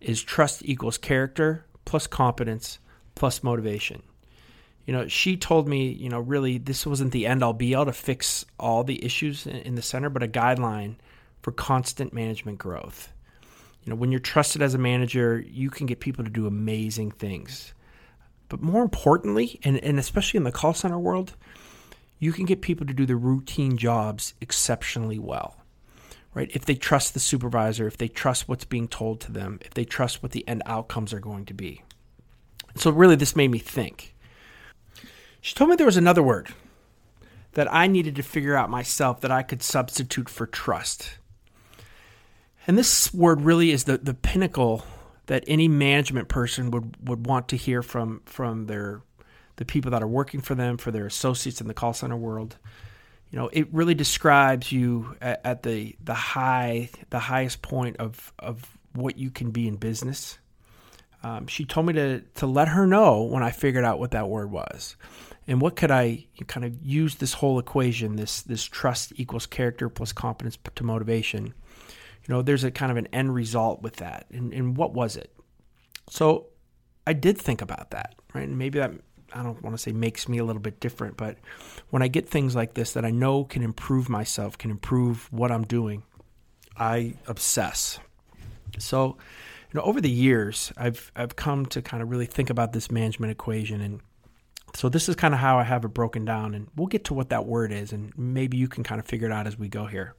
is 0.00 0.22
trust 0.22 0.62
equals 0.64 0.98
character 0.98 1.64
plus 1.84 2.06
competence 2.06 2.78
plus 3.14 3.42
motivation. 3.42 4.02
You 4.86 4.92
know, 4.92 5.08
she 5.08 5.36
told 5.36 5.66
me, 5.66 5.88
you 5.88 6.08
know, 6.08 6.20
really 6.20 6.58
this 6.58 6.86
wasn't 6.86 7.12
the 7.12 7.26
end 7.26 7.42
all 7.42 7.52
be 7.52 7.74
all 7.74 7.84
to 7.84 7.92
fix 7.92 8.46
all 8.58 8.84
the 8.84 9.04
issues 9.04 9.46
in 9.46 9.74
the 9.74 9.82
center, 9.82 10.08
but 10.08 10.22
a 10.22 10.28
guideline 10.28 10.94
for 11.42 11.50
constant 11.50 12.12
management 12.12 12.58
growth. 12.58 13.12
You 13.82 13.90
know, 13.90 13.96
when 13.96 14.10
you're 14.10 14.20
trusted 14.20 14.62
as 14.62 14.74
a 14.74 14.78
manager, 14.78 15.44
you 15.46 15.70
can 15.70 15.86
get 15.86 16.00
people 16.00 16.24
to 16.24 16.30
do 16.30 16.46
amazing 16.46 17.10
things. 17.10 17.74
But 18.48 18.62
more 18.62 18.82
importantly, 18.82 19.58
and, 19.64 19.78
and 19.78 19.98
especially 19.98 20.38
in 20.38 20.44
the 20.44 20.52
call 20.52 20.74
center 20.74 20.98
world, 20.98 21.34
you 22.18 22.32
can 22.32 22.46
get 22.46 22.62
people 22.62 22.86
to 22.86 22.94
do 22.94 23.06
the 23.06 23.16
routine 23.16 23.76
jobs 23.76 24.34
exceptionally 24.40 25.18
well. 25.18 25.56
Right? 26.34 26.50
If 26.52 26.64
they 26.64 26.74
trust 26.74 27.14
the 27.14 27.20
supervisor, 27.20 27.86
if 27.86 27.96
they 27.96 28.08
trust 28.08 28.48
what's 28.48 28.64
being 28.64 28.88
told 28.88 29.20
to 29.22 29.32
them, 29.32 29.58
if 29.62 29.72
they 29.74 29.84
trust 29.84 30.22
what 30.22 30.32
the 30.32 30.46
end 30.46 30.62
outcomes 30.66 31.12
are 31.12 31.20
going 31.20 31.46
to 31.46 31.54
be. 31.54 31.82
So, 32.74 32.90
really, 32.90 33.16
this 33.16 33.34
made 33.34 33.50
me 33.50 33.58
think. 33.58 34.14
She 35.40 35.54
told 35.54 35.70
me 35.70 35.76
there 35.76 35.86
was 35.86 35.96
another 35.96 36.22
word 36.22 36.48
that 37.52 37.72
I 37.72 37.86
needed 37.86 38.16
to 38.16 38.22
figure 38.22 38.54
out 38.54 38.68
myself 38.68 39.20
that 39.22 39.30
I 39.30 39.42
could 39.42 39.62
substitute 39.62 40.28
for 40.28 40.46
trust. 40.46 41.18
And 42.66 42.76
this 42.76 43.14
word 43.14 43.40
really 43.40 43.70
is 43.70 43.84
the, 43.84 43.98
the 43.98 44.14
pinnacle 44.14 44.84
that 45.26 45.44
any 45.46 45.68
management 45.68 46.28
person 46.28 46.70
would, 46.70 47.08
would 47.08 47.26
want 47.26 47.48
to 47.48 47.56
hear 47.56 47.82
from 47.82 48.22
from 48.26 48.66
their 48.66 49.02
the 49.56 49.64
people 49.64 49.90
that 49.90 50.02
are 50.02 50.08
working 50.08 50.40
for 50.40 50.54
them, 50.54 50.76
for 50.76 50.90
their 50.90 51.06
associates 51.06 51.60
in 51.60 51.66
the 51.66 51.74
call 51.74 51.92
center 51.92 52.16
world. 52.16 52.56
You 53.30 53.38
know, 53.38 53.48
it 53.52 53.72
really 53.72 53.94
describes 53.94 54.70
you 54.70 55.16
at, 55.20 55.40
at 55.44 55.62
the 55.62 55.96
the 56.02 56.14
high 56.14 56.90
the 57.10 57.18
highest 57.18 57.62
point 57.62 57.96
of 57.96 58.32
of 58.38 58.76
what 58.92 59.16
you 59.16 59.30
can 59.30 59.50
be 59.50 59.66
in 59.66 59.76
business. 59.76 60.38
Um, 61.26 61.46
she 61.46 61.64
told 61.64 61.86
me 61.86 61.92
to 61.94 62.20
to 62.36 62.46
let 62.46 62.68
her 62.68 62.86
know 62.86 63.22
when 63.22 63.42
I 63.42 63.50
figured 63.50 63.84
out 63.84 63.98
what 63.98 64.12
that 64.12 64.28
word 64.28 64.50
was, 64.50 64.96
and 65.48 65.60
what 65.60 65.76
could 65.76 65.90
I 65.90 66.26
kind 66.46 66.64
of 66.64 66.84
use 66.84 67.16
this 67.16 67.34
whole 67.34 67.58
equation 67.58 68.16
this 68.16 68.42
this 68.42 68.64
trust 68.64 69.12
equals 69.16 69.46
character 69.46 69.88
plus 69.88 70.12
competence 70.12 70.58
to 70.74 70.84
motivation 70.84 71.54
you 72.26 72.34
know, 72.34 72.42
there's 72.42 72.64
a 72.64 72.70
kind 72.70 72.90
of 72.90 72.98
an 72.98 73.06
end 73.12 73.34
result 73.34 73.82
with 73.82 73.96
that. 73.96 74.26
And, 74.30 74.52
and 74.52 74.76
what 74.76 74.92
was 74.92 75.16
it? 75.16 75.32
So 76.10 76.46
I 77.06 77.12
did 77.12 77.38
think 77.38 77.62
about 77.62 77.90
that, 77.90 78.16
right? 78.34 78.48
And 78.48 78.58
maybe 78.58 78.78
that, 78.78 78.92
I 79.32 79.42
don't 79.42 79.62
want 79.62 79.76
to 79.76 79.82
say 79.82 79.92
makes 79.92 80.28
me 80.28 80.38
a 80.38 80.44
little 80.44 80.62
bit 80.62 80.80
different, 80.80 81.16
but 81.16 81.38
when 81.90 82.02
I 82.02 82.08
get 82.08 82.28
things 82.28 82.56
like 82.56 82.74
this 82.74 82.92
that 82.94 83.04
I 83.04 83.10
know 83.10 83.44
can 83.44 83.62
improve 83.62 84.08
myself, 84.08 84.58
can 84.58 84.70
improve 84.70 85.32
what 85.32 85.52
I'm 85.52 85.64
doing, 85.64 86.02
I 86.76 87.14
obsess. 87.26 87.98
So, 88.78 89.16
you 89.72 89.78
know, 89.78 89.82
over 89.82 90.00
the 90.00 90.10
years, 90.10 90.72
I've 90.76 91.10
I've 91.16 91.36
come 91.36 91.66
to 91.66 91.82
kind 91.82 92.02
of 92.02 92.10
really 92.10 92.26
think 92.26 92.50
about 92.50 92.72
this 92.72 92.90
management 92.90 93.32
equation, 93.32 93.80
and 93.80 94.00
so 94.74 94.88
this 94.88 95.08
is 95.08 95.16
kind 95.16 95.34
of 95.34 95.40
how 95.40 95.58
I 95.58 95.64
have 95.64 95.84
it 95.84 95.88
broken 95.88 96.24
down. 96.24 96.54
And 96.54 96.68
we'll 96.76 96.86
get 96.86 97.04
to 97.06 97.14
what 97.14 97.30
that 97.30 97.46
word 97.46 97.72
is, 97.72 97.92
and 97.92 98.12
maybe 98.16 98.56
you 98.56 98.68
can 98.68 98.84
kind 98.84 99.00
of 99.00 99.06
figure 99.06 99.26
it 99.26 99.32
out 99.32 99.46
as 99.46 99.58
we 99.58 99.68
go 99.68 99.86
here. 99.86 100.14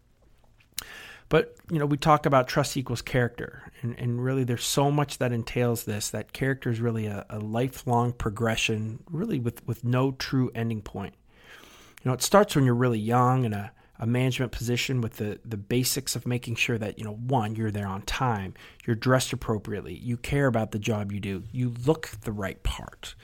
But 1.30 1.56
you 1.70 1.80
know, 1.80 1.86
we 1.86 1.98
talk 1.98 2.26
about 2.26 2.48
trust 2.48 2.78
equals 2.78 3.02
character, 3.02 3.72
and, 3.82 3.98
and 4.00 4.24
really, 4.24 4.44
there's 4.44 4.66
so 4.66 4.92
much 4.92 5.18
that 5.18 5.32
entails 5.32 5.84
this. 5.84 6.10
That 6.10 6.34
character 6.34 6.70
is 6.70 6.80
really 6.80 7.06
a, 7.06 7.26
a 7.30 7.40
lifelong 7.40 8.14
progression, 8.14 9.04
really 9.10 9.40
with 9.40 9.66
with 9.68 9.84
no 9.84 10.12
true 10.12 10.52
ending 10.56 10.82
point. 10.82 11.16
You 12.04 12.10
know, 12.10 12.14
it 12.14 12.22
starts 12.22 12.56
when 12.56 12.64
you're 12.64 12.76
really 12.76 13.00
young 13.00 13.44
and 13.44 13.54
a, 13.54 13.72
a 14.00 14.06
management 14.06 14.52
position 14.52 15.02
with 15.02 15.18
the 15.18 15.40
the 15.44 15.58
basics 15.58 16.16
of 16.16 16.28
making 16.28 16.56
sure 16.56 16.78
that 16.78 16.98
you 16.98 17.06
know 17.06 17.16
one, 17.16 17.56
you're 17.56 17.72
there 17.72 17.88
on 17.88 18.02
time, 18.04 18.54
you're 18.86 18.96
dressed 18.96 19.34
appropriately, 19.34 19.96
you 19.96 20.18
care 20.18 20.48
about 20.48 20.72
the 20.72 20.80
job 20.80 21.12
you 21.12 21.20
do, 21.20 21.44
you 21.52 21.74
look 21.86 22.12
the 22.22 22.32
right 22.32 22.62
part. 22.64 23.16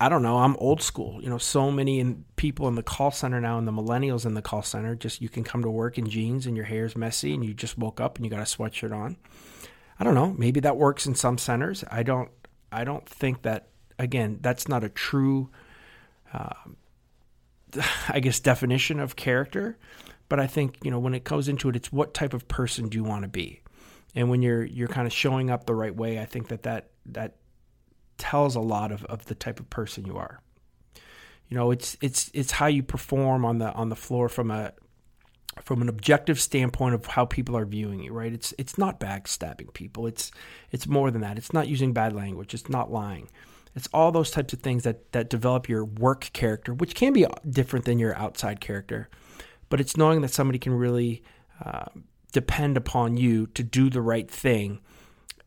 I, 0.00 0.08
don't 0.08 0.22
know. 0.22 0.38
I'm 0.38 0.56
old 0.56 0.82
school. 0.82 1.20
You 1.22 1.28
know, 1.28 1.38
so 1.38 1.70
many 1.70 1.98
in, 1.98 2.24
people 2.36 2.68
in 2.68 2.76
the 2.76 2.82
call 2.82 3.10
center 3.10 3.40
now, 3.40 3.58
and 3.58 3.66
the 3.66 3.72
millennials 3.72 4.24
in 4.24 4.34
the 4.34 4.42
call 4.42 4.62
center, 4.62 4.94
just 4.94 5.20
you 5.20 5.28
can 5.28 5.42
come 5.42 5.62
to 5.62 5.70
work 5.70 5.98
in 5.98 6.08
jeans 6.08 6.46
and 6.46 6.56
your 6.56 6.66
hair's 6.66 6.96
messy, 6.96 7.34
and 7.34 7.44
you 7.44 7.54
just 7.54 7.76
woke 7.76 8.00
up 8.00 8.16
and 8.16 8.24
you 8.24 8.30
got 8.30 8.40
a 8.40 8.44
sweatshirt 8.44 8.94
on. 8.94 9.16
I 9.98 10.04
don't 10.04 10.14
know. 10.14 10.34
Maybe 10.38 10.60
that 10.60 10.76
works 10.76 11.06
in 11.06 11.14
some 11.14 11.38
centers. 11.38 11.84
I 11.90 12.02
don't. 12.02 12.30
I 12.70 12.84
don't 12.84 13.08
think 13.08 13.42
that. 13.42 13.68
Again, 13.96 14.38
that's 14.40 14.66
not 14.66 14.82
a 14.82 14.88
true, 14.88 15.50
uh, 16.32 16.54
I 18.08 18.20
guess, 18.20 18.40
definition 18.40 19.00
of 19.00 19.16
character. 19.16 19.78
But 20.28 20.40
I 20.40 20.46
think 20.46 20.78
you 20.82 20.90
know 20.90 20.98
when 20.98 21.14
it 21.14 21.24
goes 21.24 21.48
into 21.48 21.68
it, 21.68 21.76
it's 21.76 21.92
what 21.92 22.14
type 22.14 22.34
of 22.34 22.48
person 22.48 22.88
do 22.88 22.96
you 22.96 23.04
want 23.04 23.22
to 23.22 23.28
be, 23.28 23.60
and 24.14 24.30
when 24.30 24.42
you're 24.42 24.64
you're 24.64 24.88
kind 24.88 25.06
of 25.06 25.12
showing 25.12 25.50
up 25.50 25.66
the 25.66 25.74
right 25.74 25.94
way, 25.94 26.18
I 26.18 26.24
think 26.24 26.48
that 26.48 26.62
that 26.62 26.90
that 27.06 27.36
tells 28.16 28.54
a 28.56 28.60
lot 28.60 28.92
of, 28.92 29.04
of 29.06 29.26
the 29.26 29.34
type 29.34 29.60
of 29.60 29.68
person 29.70 30.04
you 30.04 30.16
are. 30.16 30.40
You 31.48 31.56
know, 31.56 31.70
it's 31.70 31.96
it's 32.00 32.30
it's 32.32 32.52
how 32.52 32.66
you 32.66 32.82
perform 32.82 33.44
on 33.44 33.58
the 33.58 33.72
on 33.72 33.90
the 33.90 33.96
floor 33.96 34.28
from 34.28 34.50
a 34.50 34.72
from 35.62 35.82
an 35.82 35.88
objective 35.88 36.40
standpoint 36.40 36.94
of 36.94 37.06
how 37.06 37.24
people 37.24 37.56
are 37.56 37.64
viewing 37.64 38.02
you, 38.02 38.12
right? 38.12 38.32
It's 38.32 38.54
it's 38.58 38.78
not 38.78 38.98
backstabbing 38.98 39.72
people. 39.74 40.06
It's 40.06 40.32
it's 40.72 40.86
more 40.86 41.10
than 41.10 41.20
that. 41.20 41.36
It's 41.36 41.52
not 41.52 41.68
using 41.68 41.92
bad 41.92 42.12
language. 42.12 42.54
It's 42.54 42.68
not 42.68 42.90
lying. 42.90 43.28
It's 43.74 43.88
all 43.92 44.12
those 44.12 44.30
types 44.30 44.52
of 44.52 44.60
things 44.60 44.84
that 44.84 45.12
that 45.12 45.28
develop 45.28 45.68
your 45.68 45.84
work 45.84 46.30
character, 46.32 46.72
which 46.72 46.94
can 46.94 47.12
be 47.12 47.26
different 47.48 47.84
than 47.84 47.98
your 47.98 48.16
outside 48.16 48.60
character. 48.60 49.08
But 49.68 49.80
it's 49.80 49.96
knowing 49.96 50.20
that 50.20 50.30
somebody 50.30 50.58
can 50.58 50.74
really 50.74 51.22
uh, 51.64 51.86
depend 52.32 52.76
upon 52.76 53.16
you 53.16 53.46
to 53.48 53.62
do 53.62 53.90
the 53.90 54.02
right 54.02 54.30
thing, 54.30 54.80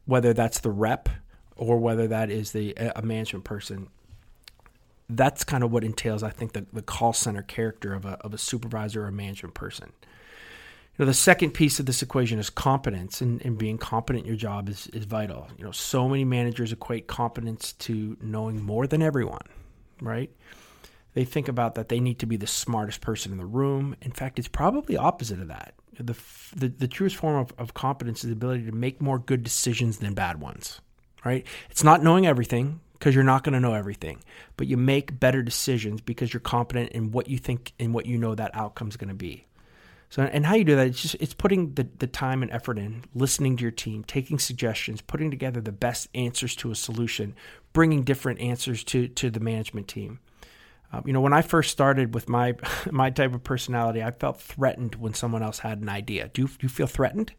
whether 0.06 0.34
that's 0.34 0.60
the 0.60 0.72
rep 0.72 1.10
or 1.56 1.78
whether 1.80 2.08
that 2.08 2.30
is 2.30 2.52
the 2.52 2.74
a 2.96 3.02
management 3.02 3.46
person. 3.46 3.88
That's 5.10 5.46
kind 5.46 5.64
of 5.64 5.72
what 5.72 5.86
entails, 5.86 6.22
I 6.22 6.30
think, 6.32 6.52
the, 6.52 6.66
the 6.74 6.82
call 6.82 7.14
center 7.14 7.42
character 7.42 7.94
of 7.94 8.04
a, 8.06 8.18
of 8.22 8.34
a 8.34 8.38
supervisor 8.38 9.04
or 9.04 9.08
a 9.08 9.12
management 9.12 9.54
person. 9.54 9.94
You 10.98 11.06
know, 11.06 11.08
the 11.08 11.14
second 11.14 11.52
piece 11.52 11.80
of 11.80 11.86
this 11.86 12.02
equation 12.02 12.40
is 12.40 12.50
competence, 12.50 13.22
and, 13.22 13.44
and 13.46 13.58
being 13.58 13.78
competent 13.78 14.26
in 14.26 14.28
your 14.28 14.38
job 14.38 14.68
is, 14.68 14.88
is 14.88 15.06
vital. 15.06 15.48
You 15.58 15.66
know, 15.66 15.72
so 15.72 16.10
many 16.10 16.26
managers 16.26 16.72
equate 16.72 17.08
competence 17.08 17.74
to 17.74 18.18
knowing 18.20 18.62
more 18.62 18.88
than 18.88 19.04
everyone, 19.04 19.46
right? 20.02 20.32
They 21.14 21.24
think 21.24 21.48
about 21.48 21.76
that 21.76 21.90
they 21.90 22.00
need 22.00 22.20
to 22.20 22.26
be 22.26 22.38
the 22.38 22.48
smartest 22.48 23.02
person 23.02 23.32
in 23.32 23.38
the 23.38 23.46
room. 23.46 23.96
In 24.02 24.12
fact, 24.12 24.40
it's 24.40 24.48
probably 24.48 24.98
opposite 24.98 25.40
of 25.40 25.48
that. 25.50 25.74
The, 26.00 26.16
the, 26.56 26.68
the 26.68 26.88
truest 26.88 27.16
form 27.16 27.38
of, 27.38 27.54
of 27.58 27.74
competence 27.74 28.24
is 28.24 28.30
the 28.30 28.34
ability 28.34 28.66
to 28.66 28.72
make 28.72 29.02
more 29.02 29.18
good 29.18 29.44
decisions 29.44 29.98
than 29.98 30.14
bad 30.14 30.40
ones 30.40 30.82
right? 31.28 31.46
It's 31.70 31.84
not 31.84 32.04
knowing 32.04 32.26
everything 32.26 32.80
because 32.94 33.14
you're 33.14 33.24
not 33.24 33.44
going 33.44 33.54
to 33.54 33.60
know 33.60 33.74
everything, 33.74 34.24
but 34.56 34.68
you 34.68 34.78
make 34.78 35.20
better 35.20 35.44
decisions 35.44 36.02
because 36.02 36.34
you're 36.34 36.40
competent 36.40 36.92
in 36.92 37.12
what 37.12 37.28
you 37.28 37.38
think 37.38 37.74
and 37.80 37.94
what 37.94 38.06
you 38.06 38.18
know 38.18 38.34
that 38.34 38.52
outcome 38.56 38.88
is 38.88 38.98
going 38.98 39.10
to 39.10 39.14
be. 39.16 39.46
So, 40.10 40.24
and 40.24 40.46
how 40.46 40.56
you 40.56 40.64
do 40.64 40.76
that, 40.78 40.88
it's 40.88 41.02
just 41.02 41.16
it's 41.20 41.34
putting 41.34 41.74
the, 41.74 41.88
the 42.00 42.08
time 42.08 42.42
and 42.42 42.52
effort 42.52 42.78
in, 42.78 43.04
listening 43.14 43.58
to 43.58 43.62
your 43.62 43.72
team, 43.72 44.04
taking 44.06 44.40
suggestions, 44.40 45.02
putting 45.02 45.30
together 45.30 45.60
the 45.60 45.74
best 45.74 46.08
answers 46.16 46.56
to 46.58 46.72
a 46.72 46.76
solution, 46.76 47.36
bringing 47.74 48.04
different 48.04 48.40
answers 48.40 48.84
to 48.86 49.08
to 49.10 49.30
the 49.30 49.40
management 49.40 49.88
team. 49.88 50.20
Um, 50.94 51.04
you 51.06 51.12
know, 51.12 51.20
when 51.20 51.34
I 51.34 51.42
first 51.42 51.72
started 51.72 52.14
with 52.14 52.30
my 52.30 52.56
my 52.92 53.10
type 53.10 53.34
of 53.34 53.44
personality, 53.44 54.02
I 54.02 54.12
felt 54.12 54.40
threatened 54.40 54.96
when 54.96 55.14
someone 55.14 55.44
else 55.44 55.60
had 55.60 55.82
an 55.82 55.90
idea. 55.90 56.30
Do 56.30 56.44
you, 56.44 56.48
do 56.48 56.58
you 56.62 56.70
feel 56.70 56.88
threatened? 56.88 57.34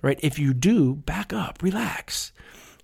Right? 0.00 0.20
If 0.22 0.38
you 0.38 0.54
do, 0.54 0.94
back 0.94 1.32
up, 1.32 1.60
relax 1.60 2.32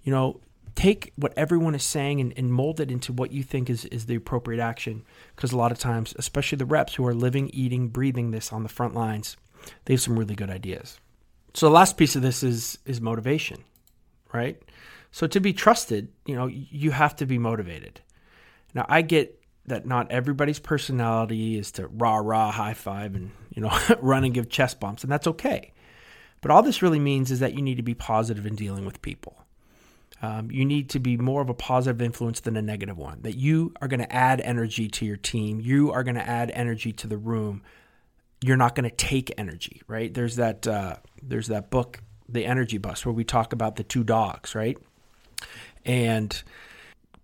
you 0.04 0.12
know, 0.12 0.40
take 0.74 1.12
what 1.16 1.32
everyone 1.36 1.74
is 1.74 1.84
saying 1.84 2.20
and, 2.20 2.32
and 2.36 2.52
mold 2.52 2.80
it 2.80 2.90
into 2.90 3.12
what 3.12 3.32
you 3.32 3.42
think 3.42 3.70
is, 3.70 3.84
is 3.86 4.06
the 4.06 4.16
appropriate 4.16 4.60
action. 4.60 5.04
Because 5.34 5.52
a 5.52 5.56
lot 5.56 5.72
of 5.72 5.78
times, 5.78 6.14
especially 6.18 6.56
the 6.56 6.66
reps 6.66 6.94
who 6.94 7.06
are 7.06 7.14
living, 7.14 7.50
eating, 7.52 7.88
breathing 7.88 8.30
this 8.30 8.52
on 8.52 8.62
the 8.62 8.68
front 8.68 8.94
lines, 8.94 9.36
they 9.84 9.94
have 9.94 10.00
some 10.00 10.18
really 10.18 10.34
good 10.34 10.50
ideas. 10.50 10.98
So 11.54 11.66
the 11.66 11.72
last 11.72 11.96
piece 11.96 12.16
of 12.16 12.22
this 12.22 12.42
is 12.42 12.78
is 12.84 13.00
motivation, 13.00 13.64
right? 14.32 14.60
So 15.12 15.28
to 15.28 15.40
be 15.40 15.52
trusted, 15.52 16.08
you 16.26 16.34
know, 16.34 16.46
you 16.48 16.90
have 16.90 17.14
to 17.16 17.26
be 17.26 17.38
motivated. 17.38 18.00
Now 18.74 18.86
I 18.88 19.02
get 19.02 19.40
that 19.66 19.86
not 19.86 20.10
everybody's 20.10 20.58
personality 20.58 21.56
is 21.56 21.70
to 21.72 21.86
rah 21.86 22.16
rah 22.16 22.50
high 22.50 22.74
five 22.74 23.14
and 23.14 23.30
you 23.50 23.62
know 23.62 23.78
run 24.00 24.24
and 24.24 24.34
give 24.34 24.48
chest 24.48 24.80
bumps, 24.80 25.04
and 25.04 25.12
that's 25.12 25.28
okay. 25.28 25.72
But 26.40 26.50
all 26.50 26.62
this 26.62 26.82
really 26.82 26.98
means 26.98 27.30
is 27.30 27.40
that 27.40 27.54
you 27.54 27.62
need 27.62 27.76
to 27.76 27.82
be 27.82 27.94
positive 27.94 28.44
in 28.44 28.54
dealing 28.54 28.84
with 28.84 29.00
people. 29.00 29.43
Um, 30.24 30.50
you 30.50 30.64
need 30.64 30.88
to 30.90 30.98
be 30.98 31.18
more 31.18 31.42
of 31.42 31.50
a 31.50 31.54
positive 31.54 32.00
influence 32.00 32.40
than 32.40 32.56
a 32.56 32.62
negative 32.62 32.96
one. 32.96 33.18
That 33.22 33.36
you 33.36 33.74
are 33.82 33.88
going 33.88 34.00
to 34.00 34.10
add 34.10 34.40
energy 34.40 34.88
to 34.88 35.04
your 35.04 35.18
team. 35.18 35.60
You 35.60 35.92
are 35.92 36.02
going 36.02 36.14
to 36.14 36.26
add 36.26 36.50
energy 36.54 36.92
to 36.94 37.06
the 37.06 37.18
room. 37.18 37.62
You're 38.40 38.56
not 38.56 38.74
going 38.74 38.88
to 38.88 38.96
take 38.96 39.32
energy, 39.36 39.82
right? 39.86 40.12
There's 40.12 40.36
that. 40.36 40.66
Uh, 40.66 40.96
there's 41.22 41.48
that 41.48 41.70
book, 41.70 42.00
The 42.28 42.46
Energy 42.46 42.78
Bus, 42.78 43.04
where 43.04 43.12
we 43.12 43.24
talk 43.24 43.52
about 43.52 43.76
the 43.76 43.82
two 43.82 44.02
dogs, 44.02 44.54
right? 44.54 44.78
And 45.84 46.42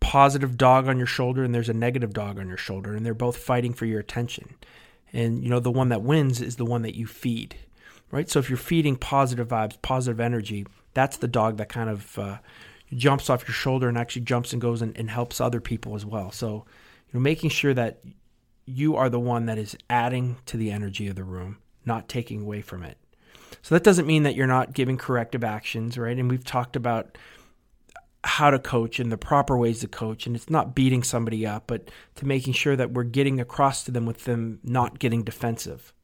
positive 0.01 0.59
dog 0.59 0.87
on 0.87 0.99
your 0.99 1.07
shoulder, 1.07 1.43
and 1.43 1.55
there's 1.55 1.69
a 1.69 1.75
negative 1.75 2.13
dog 2.13 2.39
on 2.39 2.49
your 2.49 2.57
shoulder, 2.57 2.95
and 2.95 3.05
they're 3.05 3.15
both 3.15 3.37
fighting 3.37 3.73
for 3.73 3.87
your 3.87 4.01
attention. 4.01 4.57
And 5.13 5.43
you 5.43 5.49
know 5.49 5.61
the 5.61 5.71
one 5.71 5.89
that 5.89 6.03
wins 6.03 6.43
is 6.43 6.57
the 6.57 6.67
one 6.67 6.83
that 6.83 6.97
you 6.97 7.07
feed, 7.07 7.57
right? 8.11 8.29
So 8.29 8.39
if 8.39 8.51
you're 8.51 8.59
feeding 8.59 8.97
positive 8.97 9.49
vibes, 9.49 9.81
positive 9.81 10.21
energy, 10.21 10.67
that's 10.93 11.17
the 11.17 11.29
dog 11.29 11.57
that 11.57 11.69
kind 11.69 11.89
of 11.89 12.19
uh, 12.19 12.39
jumps 12.95 13.31
off 13.31 13.47
your 13.47 13.55
shoulder 13.55 13.89
and 13.89 13.97
actually 13.99 14.23
jumps 14.23 14.53
and 14.53 14.61
goes 14.61 14.83
and, 14.83 14.97
and 14.97 15.11
helps 15.11 15.41
other 15.41 15.61
people 15.61 15.95
as 15.95 16.05
well. 16.05 16.31
So, 16.31 16.65
you 17.09 17.15
know, 17.15 17.21
making 17.21 17.51
sure 17.51 17.75
that 17.75 18.01
you 18.67 18.97
are 18.97 19.09
the 19.09 19.21
one 19.21 19.47
that 19.47 19.59
is 19.59 19.77
adding 19.89 20.37
to 20.47 20.57
the 20.57 20.71
energy 20.71 21.09
of 21.09 21.17
the 21.17 21.25
room, 21.25 21.59
not 21.85 22.09
taking 22.09 22.43
away 22.43 22.63
from 22.63 22.83
it. 22.83 22.99
So 23.63 23.75
that 23.75 23.85
doesn't 23.85 24.07
mean 24.07 24.23
that 24.23 24.35
you're 24.35 24.47
not 24.47 24.75
giving 24.75 24.97
corrective 24.97 25.45
actions, 25.45 25.99
right? 25.99 26.17
And 26.17 26.31
we've 26.31 26.45
talked 26.45 26.77
about 26.77 27.19
how 28.23 28.51
to 28.51 28.59
coach 28.59 29.01
and 29.01 29.11
the 29.11 29.17
proper 29.17 29.57
ways 29.57 29.81
to 29.81 29.89
coach 29.89 30.27
and 30.27 30.37
it's 30.37 30.51
not 30.51 30.75
beating 30.75 31.03
somebody 31.03 31.47
up 31.47 31.65
but 31.67 31.91
to 32.15 32.27
making 32.27 32.53
sure 32.53 32.77
that 32.77 32.93
we're 32.93 33.03
getting 33.03 33.41
across 33.41 33.85
to 33.85 33.91
them 33.91 34.05
with 34.05 34.25
them 34.25 34.61
not 34.63 34.99
getting 34.99 35.23
defensive 35.23 35.95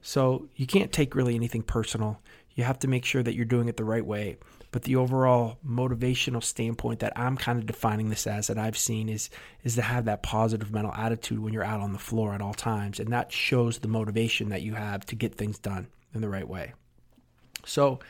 so 0.00 0.48
you 0.56 0.66
can't 0.66 0.92
take 0.92 1.14
really 1.14 1.34
anything 1.34 1.62
personal 1.62 2.20
you 2.54 2.64
have 2.64 2.78
to 2.78 2.88
make 2.88 3.04
sure 3.04 3.22
that 3.22 3.34
you're 3.34 3.44
doing 3.44 3.68
it 3.68 3.76
the 3.76 3.84
right 3.84 4.06
way 4.06 4.38
but 4.72 4.82
the 4.82 4.96
overall 4.96 5.58
motivational 5.66 6.42
standpoint 6.42 7.00
that 7.00 7.12
I'm 7.14 7.36
kind 7.36 7.58
of 7.58 7.66
defining 7.66 8.08
this 8.08 8.26
as 8.26 8.48
that 8.48 8.58
I've 8.58 8.76
seen 8.76 9.08
is 9.08 9.30
is 9.62 9.76
to 9.76 9.82
have 9.82 10.06
that 10.06 10.22
positive 10.22 10.72
mental 10.72 10.94
attitude 10.94 11.38
when 11.38 11.52
you're 11.52 11.62
out 11.62 11.80
on 11.80 11.92
the 11.92 11.98
floor 11.98 12.34
at 12.34 12.40
all 12.40 12.54
times, 12.54 12.98
and 12.98 13.12
that 13.12 13.30
shows 13.30 13.78
the 13.78 13.88
motivation 13.88 14.48
that 14.48 14.62
you 14.62 14.74
have 14.74 15.06
to 15.06 15.14
get 15.14 15.34
things 15.34 15.58
done 15.58 15.88
in 16.14 16.22
the 16.22 16.28
right 16.28 16.48
way. 16.48 16.72
So, 17.64 18.00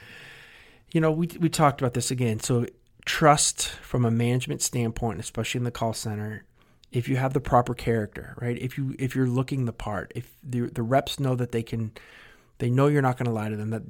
you 0.93 1.01
know, 1.01 1.11
we 1.11 1.29
we 1.39 1.49
talked 1.49 1.81
about 1.81 1.95
this 1.95 2.13
again. 2.13 2.41
So 2.41 2.67
trust 3.05 3.69
from 3.69 4.05
a 4.05 4.11
management 4.11 4.63
standpoint, 4.63 5.19
especially 5.19 5.59
in 5.59 5.65
the 5.65 5.73
call 5.73 5.93
center, 5.93 6.45
if 6.93 7.09
you 7.09 7.17
have 7.17 7.33
the 7.33 7.41
proper 7.41 7.75
character, 7.75 8.37
right? 8.41 8.57
If 8.57 8.79
you 8.79 8.95
if 9.01 9.17
you're 9.17 9.27
looking 9.27 9.65
the 9.65 9.73
part, 9.73 10.13
if 10.15 10.33
the 10.45 10.61
the 10.69 10.83
reps 10.83 11.19
know 11.19 11.35
that 11.35 11.51
they 11.51 11.65
can 11.65 11.91
they 12.59 12.71
know 12.71 12.87
you're 12.87 13.03
not 13.03 13.17
going 13.17 13.27
to 13.27 13.33
lie 13.33 13.49
to 13.49 13.57
them 13.57 13.71
that 13.71 13.83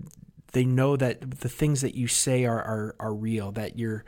they 0.52 0.64
know 0.64 0.96
that 0.96 1.40
the 1.40 1.48
things 1.48 1.80
that 1.80 1.94
you 1.94 2.06
say 2.06 2.44
are, 2.44 2.62
are 2.62 2.94
are 3.00 3.12
real 3.12 3.52
that 3.52 3.78
you're 3.78 4.04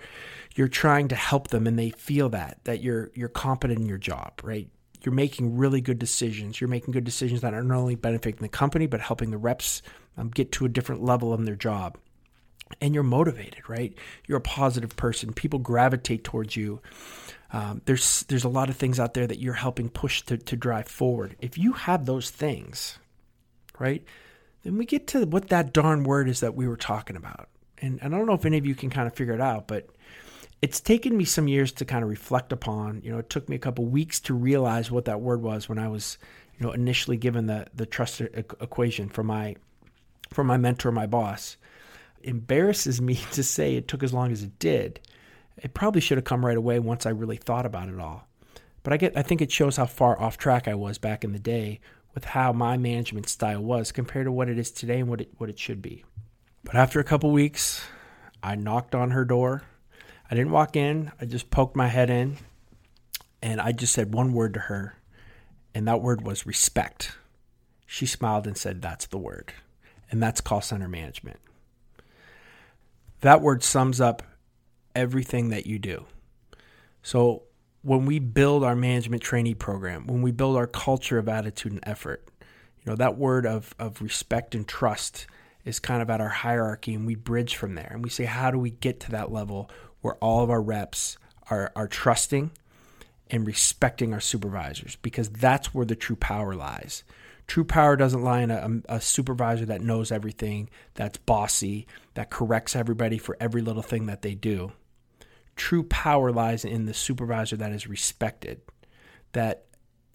you're 0.55 0.69
trying 0.69 1.09
to 1.09 1.17
help 1.17 1.49
them 1.49 1.67
and 1.67 1.79
they 1.79 1.91
feel 1.91 2.29
that 2.31 2.59
that 2.65 2.83
you're 2.83 3.11
you're 3.15 3.29
competent 3.29 3.81
in 3.81 3.87
your 3.87 3.99
job 3.99 4.33
right? 4.43 4.69
You're 5.03 5.15
making 5.15 5.59
really 5.59 5.83
good 5.83 5.99
decisions. 5.99 6.63
You're 6.63 6.69
making 6.69 6.93
good 6.93 7.05
decisions 7.05 7.43
that 7.43 7.53
are 7.53 7.63
not 7.63 7.77
only 7.77 7.95
benefiting 7.95 8.41
the 8.41 8.49
company 8.49 8.87
but 8.87 9.01
helping 9.01 9.31
the 9.31 9.39
reps 9.39 9.83
um, 10.17 10.29
get 10.29 10.53
to 10.53 10.65
a 10.65 10.69
different 10.69 11.03
level 11.03 11.35
in 11.35 11.45
their 11.45 11.57
job. 11.57 11.99
And 12.81 12.95
you're 12.95 13.03
motivated 13.03 13.69
right? 13.69 13.95
You're 14.27 14.39
a 14.39 14.43
positive 14.43 14.97
person. 14.97 15.33
People 15.33 15.59
gravitate 15.59 16.25
towards 16.25 16.57
you. 16.57 16.81
Um, 17.53 17.83
there's 17.85 18.25
there's 18.29 18.45
a 18.45 18.49
lot 18.49 18.69
of 18.69 18.77
things 18.77 18.99
out 19.01 19.15
there 19.15 19.27
that 19.27 19.39
you're 19.39 19.55
helping 19.55 19.89
push 19.89 20.23
to, 20.23 20.37
to 20.37 20.57
drive 20.57 20.89
forward. 20.89 21.37
If 21.41 21.57
you 21.57 21.73
have 21.73 22.05
those 22.05 22.31
things 22.31 22.99
right 23.79 24.05
then 24.65 24.79
we 24.79 24.87
get 24.87 25.07
to 25.09 25.27
what 25.27 25.49
that 25.49 25.73
darn 25.73 26.05
word 26.05 26.29
is 26.29 26.41
that 26.41 26.55
we 26.55 26.67
were 26.67 26.77
talking 26.77 27.17
about. 27.17 27.49
And, 27.79 27.99
and 28.03 28.15
I 28.15 28.19
don't 28.19 28.27
know 28.27 28.35
if 28.35 28.47
any 28.47 28.59
of 28.59 28.67
you 28.67 28.75
can 28.75 28.91
kind 28.91 29.07
of 29.07 29.15
figure 29.15 29.35
it 29.35 29.41
out, 29.41 29.69
but 29.69 29.89
it's 30.63 30.81
taken 30.81 31.17
me 31.17 31.27
some 31.27 31.47
years 31.47 31.71
to 31.73 31.85
kind 31.85 32.03
of 32.03 32.09
reflect 32.09 32.51
upon. 32.51 33.03
You 33.05 33.13
know, 33.13 33.19
it 33.19 33.29
took 33.29 33.49
me 33.49 33.57
a 33.57 33.59
couple 33.59 33.85
weeks 33.85 34.19
to 34.21 34.35
realize 34.35 34.91
what 34.91 35.05
that 35.05 35.21
word 35.21 35.43
was 35.43 35.69
when 35.69 35.79
I 35.79 35.89
was, 35.89 36.17
you 36.59 36.67
know, 36.67 36.73
initially 36.73 37.19
given 37.19 37.47
the 37.47 37.67
the 37.75 37.85
trust 37.85 38.23
equation 38.23 39.11
for 39.11 39.23
my 39.23 39.57
from 40.31 40.47
my 40.47 40.57
mentor, 40.57 40.91
my 40.91 41.07
boss. 41.07 41.59
Embarrasses 42.23 43.03
me 43.03 43.17
to 43.33 43.43
say 43.43 43.77
it 43.77 43.87
took 43.87 44.03
as 44.03 44.15
long 44.15 44.33
as 44.33 44.43
it 44.43 44.59
did. 44.59 45.01
It 45.59 45.75
probably 45.75 46.01
should 46.01 46.17
have 46.17 46.25
come 46.25 46.45
right 46.45 46.57
away 46.57 46.79
once 46.79 47.05
I 47.05 47.11
really 47.11 47.37
thought 47.37 47.67
about 47.67 47.91
it 47.91 48.01
all. 48.01 48.27
But 48.83 48.95
I 48.95 48.97
get 48.97 49.15
I 49.15 49.23
think 49.23 49.43
it 49.43 49.53
shows 49.53 49.77
how 49.77 49.87
far 49.87 50.19
off 50.19 50.39
track 50.39 50.67
I 50.67 50.75
was 50.75 50.97
back 50.97 51.25
in 51.25 51.33
the 51.33 51.39
day 51.39 51.81
with 52.15 52.25
how 52.25 52.53
my 52.53 52.77
management 52.77 53.29
style 53.29 53.63
was 53.63 53.93
compared 53.93 54.27
to 54.27 54.33
what 54.33 54.49
it 54.49 54.59
is 54.59 54.71
today 54.71 55.01
and 55.01 55.09
what 55.09 55.21
it 55.21 55.31
what 55.39 55.51
it 55.51 55.59
should 55.59 55.83
be. 55.83 56.05
But 56.63 56.77
after 56.77 57.01
a 57.01 57.05
couple 57.05 57.31
weeks, 57.31 57.85
I 58.43 58.55
knocked 58.55 58.95
on 58.95 59.11
her 59.11 59.25
door. 59.25 59.63
I 60.31 60.35
didn't 60.35 60.53
walk 60.53 60.77
in, 60.77 61.13
I 61.21 61.27
just 61.27 61.51
poked 61.51 61.77
my 61.77 61.89
head 61.89 62.09
in 62.09 62.39
and 63.45 63.61
I 63.61 63.73
just 63.73 63.93
said 63.93 64.15
one 64.15 64.33
word 64.33 64.55
to 64.55 64.61
her, 64.61 64.97
and 65.75 65.87
that 65.87 66.01
word 66.01 66.23
was 66.23 66.47
respect. 66.47 67.19
She 67.85 68.07
smiled 68.07 68.47
and 68.47 68.57
said, 68.57 68.81
That's 68.81 69.07
the 69.07 69.19
word. 69.19 69.53
And 70.11 70.23
that's 70.23 70.41
call 70.41 70.63
center 70.63 70.89
management. 70.89 71.41
That 73.21 73.43
word 73.43 73.63
sums 73.63 74.01
up 74.01 74.23
everything 74.95 75.51
that 75.51 75.67
you 75.67 75.79
do. 75.79 76.07
So, 77.03 77.43
when 77.85 78.07
we 78.07 78.19
build 78.19 78.65
our 78.65 78.75
management 78.75 79.23
trainee 79.23 79.55
program, 79.55 80.07
when 80.07 80.23
we 80.23 80.33
build 80.33 80.57
our 80.57 80.67
culture 80.67 81.19
of 81.19 81.29
attitude 81.29 81.71
and 81.71 81.83
effort, 81.87 82.27
you 82.41 82.91
know, 82.91 82.97
that 82.97 83.19
word 83.19 83.47
of, 83.47 83.75
of 83.79 84.01
respect 84.01 84.55
and 84.55 84.67
trust 84.67 85.27
is 85.67 85.79
kind 85.79 86.01
of 86.01 86.09
at 86.09 86.21
our 86.21 86.31
hierarchy 86.31 86.95
and 86.95 87.07
we 87.07 87.15
bridge 87.15 87.57
from 87.57 87.75
there. 87.75 87.91
And 87.93 88.03
we 88.03 88.09
say, 88.09 88.25
how 88.25 88.51
do 88.51 88.59
we 88.59 88.71
get 88.71 89.01
to 89.01 89.11
that 89.11 89.31
level 89.31 89.71
where 90.01 90.15
all 90.15 90.43
of 90.43 90.51
our 90.51 90.63
reps 90.63 91.19
are, 91.51 91.73
are 91.77 91.87
trusting 91.87 92.53
and 93.31 93.47
respecting 93.47 94.15
our 94.15 94.21
supervisors? 94.21 94.97
Because 95.03 95.29
that's 95.29 95.75
where 95.75 95.87
the 95.87 95.95
true 95.95 96.17
power 96.17 96.55
lies. 96.55 97.05
True 97.47 97.65
power 97.65 97.97
doesn't 97.97 98.23
lie 98.23 98.41
in 98.41 98.51
a, 98.51 98.63
um, 98.63 98.83
a, 98.89 98.99
supervisor 98.99 99.67
that 99.67 99.83
knows 99.83 100.11
everything, 100.11 100.71
that's 100.95 101.19
bossy, 101.19 101.87
that 102.15 102.31
corrects 102.31 102.75
everybody 102.75 103.19
for 103.19 103.37
every 103.39 103.61
little 103.61 103.83
thing 103.83 104.07
that 104.07 104.23
they 104.23 104.35
do. 104.35 104.73
True 105.57 105.85
power 105.85 106.33
lies 106.33 106.65
in 106.65 106.87
the 106.87 106.95
supervisor 106.95 107.57
that 107.57 107.73
is 107.73 107.87
respected, 107.87 108.61
that 109.33 109.67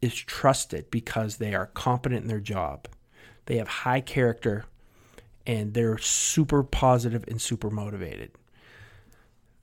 is 0.01 0.15
trusted 0.15 0.89
because 0.91 1.37
they 1.37 1.53
are 1.53 1.67
competent 1.67 2.23
in 2.23 2.27
their 2.27 2.39
job. 2.39 2.87
They 3.45 3.57
have 3.57 3.67
high 3.67 4.01
character 4.01 4.65
and 5.45 5.73
they're 5.73 5.97
super 5.97 6.63
positive 6.63 7.25
and 7.27 7.41
super 7.41 7.69
motivated. 7.69 8.31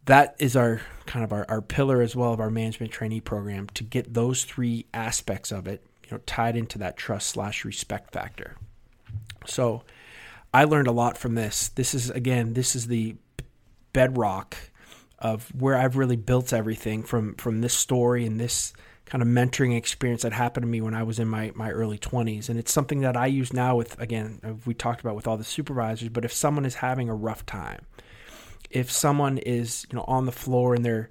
That 0.06 0.36
is 0.38 0.56
our 0.56 0.80
kind 1.06 1.24
of 1.24 1.32
our, 1.32 1.46
our 1.48 1.62
pillar 1.62 2.00
as 2.00 2.14
well 2.14 2.32
of 2.32 2.40
our 2.40 2.50
management 2.50 2.92
trainee 2.92 3.20
program 3.20 3.68
to 3.74 3.84
get 3.84 4.14
those 4.14 4.44
three 4.44 4.86
aspects 4.94 5.50
of 5.50 5.66
it 5.66 5.84
you 6.04 6.16
know 6.16 6.22
tied 6.26 6.56
into 6.56 6.78
that 6.78 6.96
trust 6.96 7.28
slash 7.28 7.64
respect 7.64 8.12
factor. 8.12 8.56
So 9.46 9.82
I 10.52 10.64
learned 10.64 10.88
a 10.88 10.92
lot 10.92 11.18
from 11.18 11.34
this. 11.34 11.68
This 11.68 11.94
is 11.94 12.10
again, 12.10 12.54
this 12.54 12.76
is 12.76 12.86
the 12.86 13.16
bedrock 13.92 14.56
of 15.18 15.48
where 15.58 15.76
I've 15.76 15.96
really 15.96 16.16
built 16.16 16.52
everything 16.52 17.02
from 17.02 17.34
from 17.36 17.60
this 17.60 17.74
story 17.74 18.26
and 18.26 18.38
this 18.38 18.72
kind 19.06 19.22
of 19.22 19.28
mentoring 19.28 19.76
experience 19.76 20.22
that 20.22 20.32
happened 20.32 20.64
to 20.64 20.68
me 20.68 20.80
when 20.80 20.94
I 20.94 21.04
was 21.04 21.18
in 21.18 21.28
my, 21.28 21.52
my 21.54 21.70
early 21.70 21.96
20s. 21.96 22.48
And 22.48 22.58
it's 22.58 22.72
something 22.72 23.00
that 23.00 23.16
I 23.16 23.26
use 23.26 23.52
now 23.52 23.76
with, 23.76 23.98
again, 24.00 24.40
uh, 24.44 24.54
we 24.66 24.74
talked 24.74 25.00
about 25.00 25.14
with 25.14 25.28
all 25.28 25.36
the 25.36 25.44
supervisors, 25.44 26.08
but 26.08 26.24
if 26.24 26.32
someone 26.32 26.64
is 26.64 26.74
having 26.74 27.08
a 27.08 27.14
rough 27.14 27.46
time, 27.46 27.86
if 28.68 28.90
someone 28.90 29.38
is, 29.38 29.86
you 29.90 29.96
know, 29.96 30.04
on 30.08 30.26
the 30.26 30.32
floor 30.32 30.74
and 30.74 30.84
they're, 30.84 31.08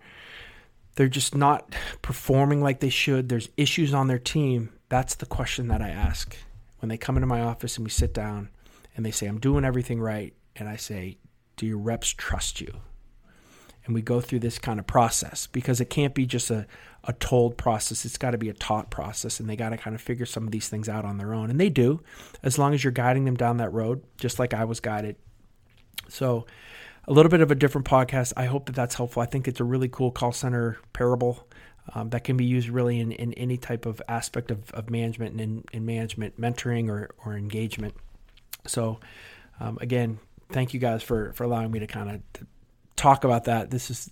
they're 0.96 1.08
just 1.08 1.36
not 1.36 1.74
performing 2.02 2.62
like 2.62 2.82
they 2.82 2.90
should, 2.90 3.30
there's 3.30 3.50
issues 3.56 3.94
on 3.94 4.08
their 4.08 4.20
team, 4.20 4.72
that's 4.90 5.16
the 5.16 5.26
question 5.26 5.70
that 5.70 5.82
I 5.82 5.90
ask 5.90 6.38
when 6.80 6.90
they 6.90 6.98
come 6.98 7.16
into 7.16 7.28
my 7.28 7.42
office 7.42 7.78
and 7.78 7.86
we 7.86 7.92
sit 7.92 8.14
down 8.14 8.50
and 8.96 9.06
they 9.06 9.12
say, 9.12 9.26
I'm 9.26 9.40
doing 9.40 9.64
everything 9.64 10.02
right. 10.02 10.34
And 10.58 10.70
I 10.70 10.76
say, 10.76 11.18
Do 11.58 11.66
your 11.66 11.78
reps 11.78 12.10
trust 12.10 12.62
you? 12.62 12.82
And 13.86 13.94
we 13.94 14.02
go 14.02 14.20
through 14.20 14.40
this 14.40 14.58
kind 14.58 14.80
of 14.80 14.88
process 14.88 15.48
because 15.48 15.80
it 15.80 15.90
can't 15.90 16.16
be 16.16 16.26
just 16.26 16.50
a, 16.50 16.66
a 17.04 17.14
told 17.14 17.58
process. 17.58 18.04
It's 18.04 18.18
got 18.18 18.32
to 18.32 18.38
be 18.38 18.50
a 18.50 18.54
taught 18.54 18.90
process. 18.90 19.40
And 19.40 19.50
they 19.50 19.56
got 19.56 19.70
to 19.70 19.78
kind 19.78 19.96
of 19.96 20.02
figure 20.02 20.26
some 20.26 20.46
of 20.46 20.52
these 20.52 20.68
things 20.68 20.90
out 20.90 21.06
on 21.06 21.18
their 21.18 21.34
own. 21.34 21.50
And 21.50 21.60
they 21.60 21.70
do, 21.70 22.02
as 22.42 22.58
long 22.58 22.74
as 22.74 22.84
you're 22.84 22.92
guiding 22.92 23.26
them 23.26 23.36
down 23.36 23.58
that 23.58 23.72
road, 23.72 24.04
just 24.18 24.40
like 24.40 24.54
I 24.54 24.66
was 24.66 24.80
guided. 24.80 25.16
So, 26.10 26.46
a 27.08 27.14
little 27.14 27.30
bit 27.30 27.42
of 27.42 27.52
a 27.52 27.56
different 27.56 27.86
podcast. 27.86 28.34
I 28.36 28.46
hope 28.46 28.66
that 28.66 28.76
that's 28.76 28.96
helpful. 28.96 29.22
I 29.22 29.28
think 29.28 29.48
it's 29.48 29.60
a 29.60 29.64
really 29.64 29.88
cool 29.88 30.10
call 30.10 30.32
center 30.32 30.80
parable 30.92 31.48
um, 31.94 32.10
that 32.10 32.24
can 32.24 32.36
be 32.36 32.46
used 32.46 32.70
really 32.70 33.00
in, 33.00 33.12
in 33.12 33.34
any 33.34 33.58
type 33.58 33.86
of 33.86 34.02
aspect 34.08 34.50
of, 34.50 34.72
of 34.72 34.90
management 34.90 35.34
and 35.34 35.42
in, 35.42 35.64
in 35.72 35.86
management 35.86 36.40
mentoring 36.40 36.90
or, 36.90 37.12
or 37.24 37.36
engagement. 37.36 37.94
So, 38.66 39.00
um, 39.60 39.78
again, 39.82 40.20
thank 40.50 40.74
you 40.74 40.80
guys 40.80 41.04
for, 41.04 41.32
for 41.34 41.44
allowing 41.44 41.72
me 41.72 41.80
to 41.80 41.88
kind 41.88 42.10
of 42.10 42.48
talk 42.96 43.24
about 43.24 43.46
that. 43.46 43.72
This 43.72 43.90
is, 43.90 44.12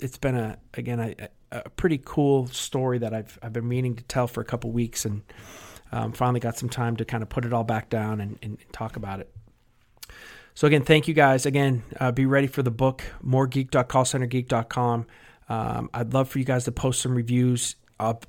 it's 0.00 0.18
been 0.18 0.36
a, 0.36 0.58
again, 0.74 1.00
a, 1.00 1.28
a 1.50 1.70
pretty 1.70 2.00
cool 2.02 2.46
story 2.48 2.98
that 2.98 3.12
I've, 3.12 3.38
I've 3.42 3.52
been 3.52 3.68
meaning 3.68 3.96
to 3.96 4.02
tell 4.04 4.26
for 4.26 4.40
a 4.40 4.44
couple 4.44 4.70
weeks 4.70 5.04
and 5.04 5.22
um, 5.92 6.12
finally 6.12 6.40
got 6.40 6.56
some 6.56 6.68
time 6.68 6.96
to 6.96 7.04
kind 7.04 7.22
of 7.22 7.28
put 7.28 7.44
it 7.44 7.52
all 7.52 7.64
back 7.64 7.90
down 7.90 8.20
and, 8.20 8.38
and 8.42 8.58
talk 8.72 8.96
about 8.96 9.20
it. 9.20 9.30
So 10.54 10.66
again, 10.66 10.82
thank 10.82 11.08
you 11.08 11.14
guys. 11.14 11.46
Again, 11.46 11.82
uh, 11.98 12.12
be 12.12 12.26
ready 12.26 12.46
for 12.46 12.62
the 12.62 12.70
book, 12.70 13.02
moregeek.callcentergeek.com. 13.24 15.06
Um, 15.48 15.90
I'd 15.94 16.12
love 16.12 16.28
for 16.28 16.38
you 16.38 16.44
guys 16.44 16.64
to 16.64 16.72
post 16.72 17.00
some 17.00 17.14
reviews 17.14 17.76
up 17.98 18.26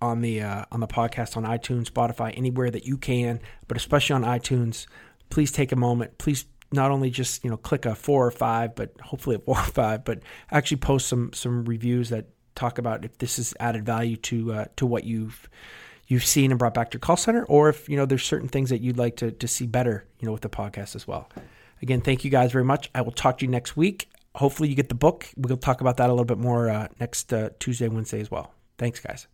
on 0.00 0.20
the 0.20 0.42
uh, 0.42 0.64
on 0.72 0.80
the 0.80 0.88
podcast 0.88 1.36
on 1.36 1.44
iTunes, 1.44 1.84
Spotify, 1.84 2.36
anywhere 2.36 2.70
that 2.70 2.84
you 2.84 2.96
can, 2.98 3.40
but 3.68 3.76
especially 3.76 4.14
on 4.14 4.24
iTunes. 4.24 4.86
Please 5.30 5.52
take 5.52 5.72
a 5.72 5.76
moment. 5.76 6.18
Please 6.18 6.44
not 6.72 6.90
only 6.90 7.10
just 7.10 7.44
you 7.44 7.50
know 7.50 7.56
click 7.56 7.86
a 7.86 7.94
four 7.94 8.26
or 8.26 8.30
five, 8.30 8.74
but 8.74 8.92
hopefully 9.00 9.36
a 9.36 9.38
four 9.38 9.58
or 9.58 9.64
five, 9.64 10.04
but 10.04 10.20
actually 10.50 10.78
post 10.78 11.06
some 11.06 11.32
some 11.32 11.64
reviews 11.64 12.10
that 12.10 12.26
talk 12.54 12.78
about 12.78 13.04
if 13.04 13.18
this 13.18 13.36
has 13.36 13.54
added 13.60 13.84
value 13.84 14.16
to 14.16 14.52
uh, 14.52 14.64
to 14.76 14.86
what 14.86 15.04
you've 15.04 15.48
you've 16.06 16.24
seen 16.24 16.50
and 16.50 16.58
brought 16.58 16.74
back 16.74 16.90
to 16.90 16.96
your 16.96 17.00
call 17.00 17.16
center, 17.16 17.44
or 17.46 17.68
if 17.68 17.88
you 17.88 17.96
know 17.96 18.06
there's 18.06 18.24
certain 18.24 18.48
things 18.48 18.70
that 18.70 18.80
you'd 18.80 18.98
like 18.98 19.16
to 19.16 19.30
to 19.30 19.48
see 19.48 19.66
better, 19.66 20.06
you 20.20 20.26
know, 20.26 20.32
with 20.32 20.42
the 20.42 20.50
podcast 20.50 20.94
as 20.94 21.06
well. 21.06 21.28
Again, 21.80 22.00
thank 22.00 22.24
you 22.24 22.30
guys 22.30 22.52
very 22.52 22.64
much. 22.64 22.90
I 22.94 23.00
will 23.00 23.12
talk 23.12 23.38
to 23.38 23.44
you 23.44 23.50
next 23.50 23.76
week. 23.76 24.08
Hopefully, 24.36 24.68
you 24.68 24.74
get 24.74 24.88
the 24.88 24.94
book. 24.94 25.28
We'll 25.36 25.56
talk 25.56 25.80
about 25.80 25.96
that 25.96 26.08
a 26.08 26.12
little 26.12 26.24
bit 26.24 26.38
more 26.38 26.70
uh, 26.70 26.88
next 27.00 27.32
uh, 27.32 27.50
Tuesday, 27.58 27.88
Wednesday 27.88 28.20
as 28.20 28.30
well. 28.30 28.54
Thanks, 28.78 29.00
guys. 29.00 29.26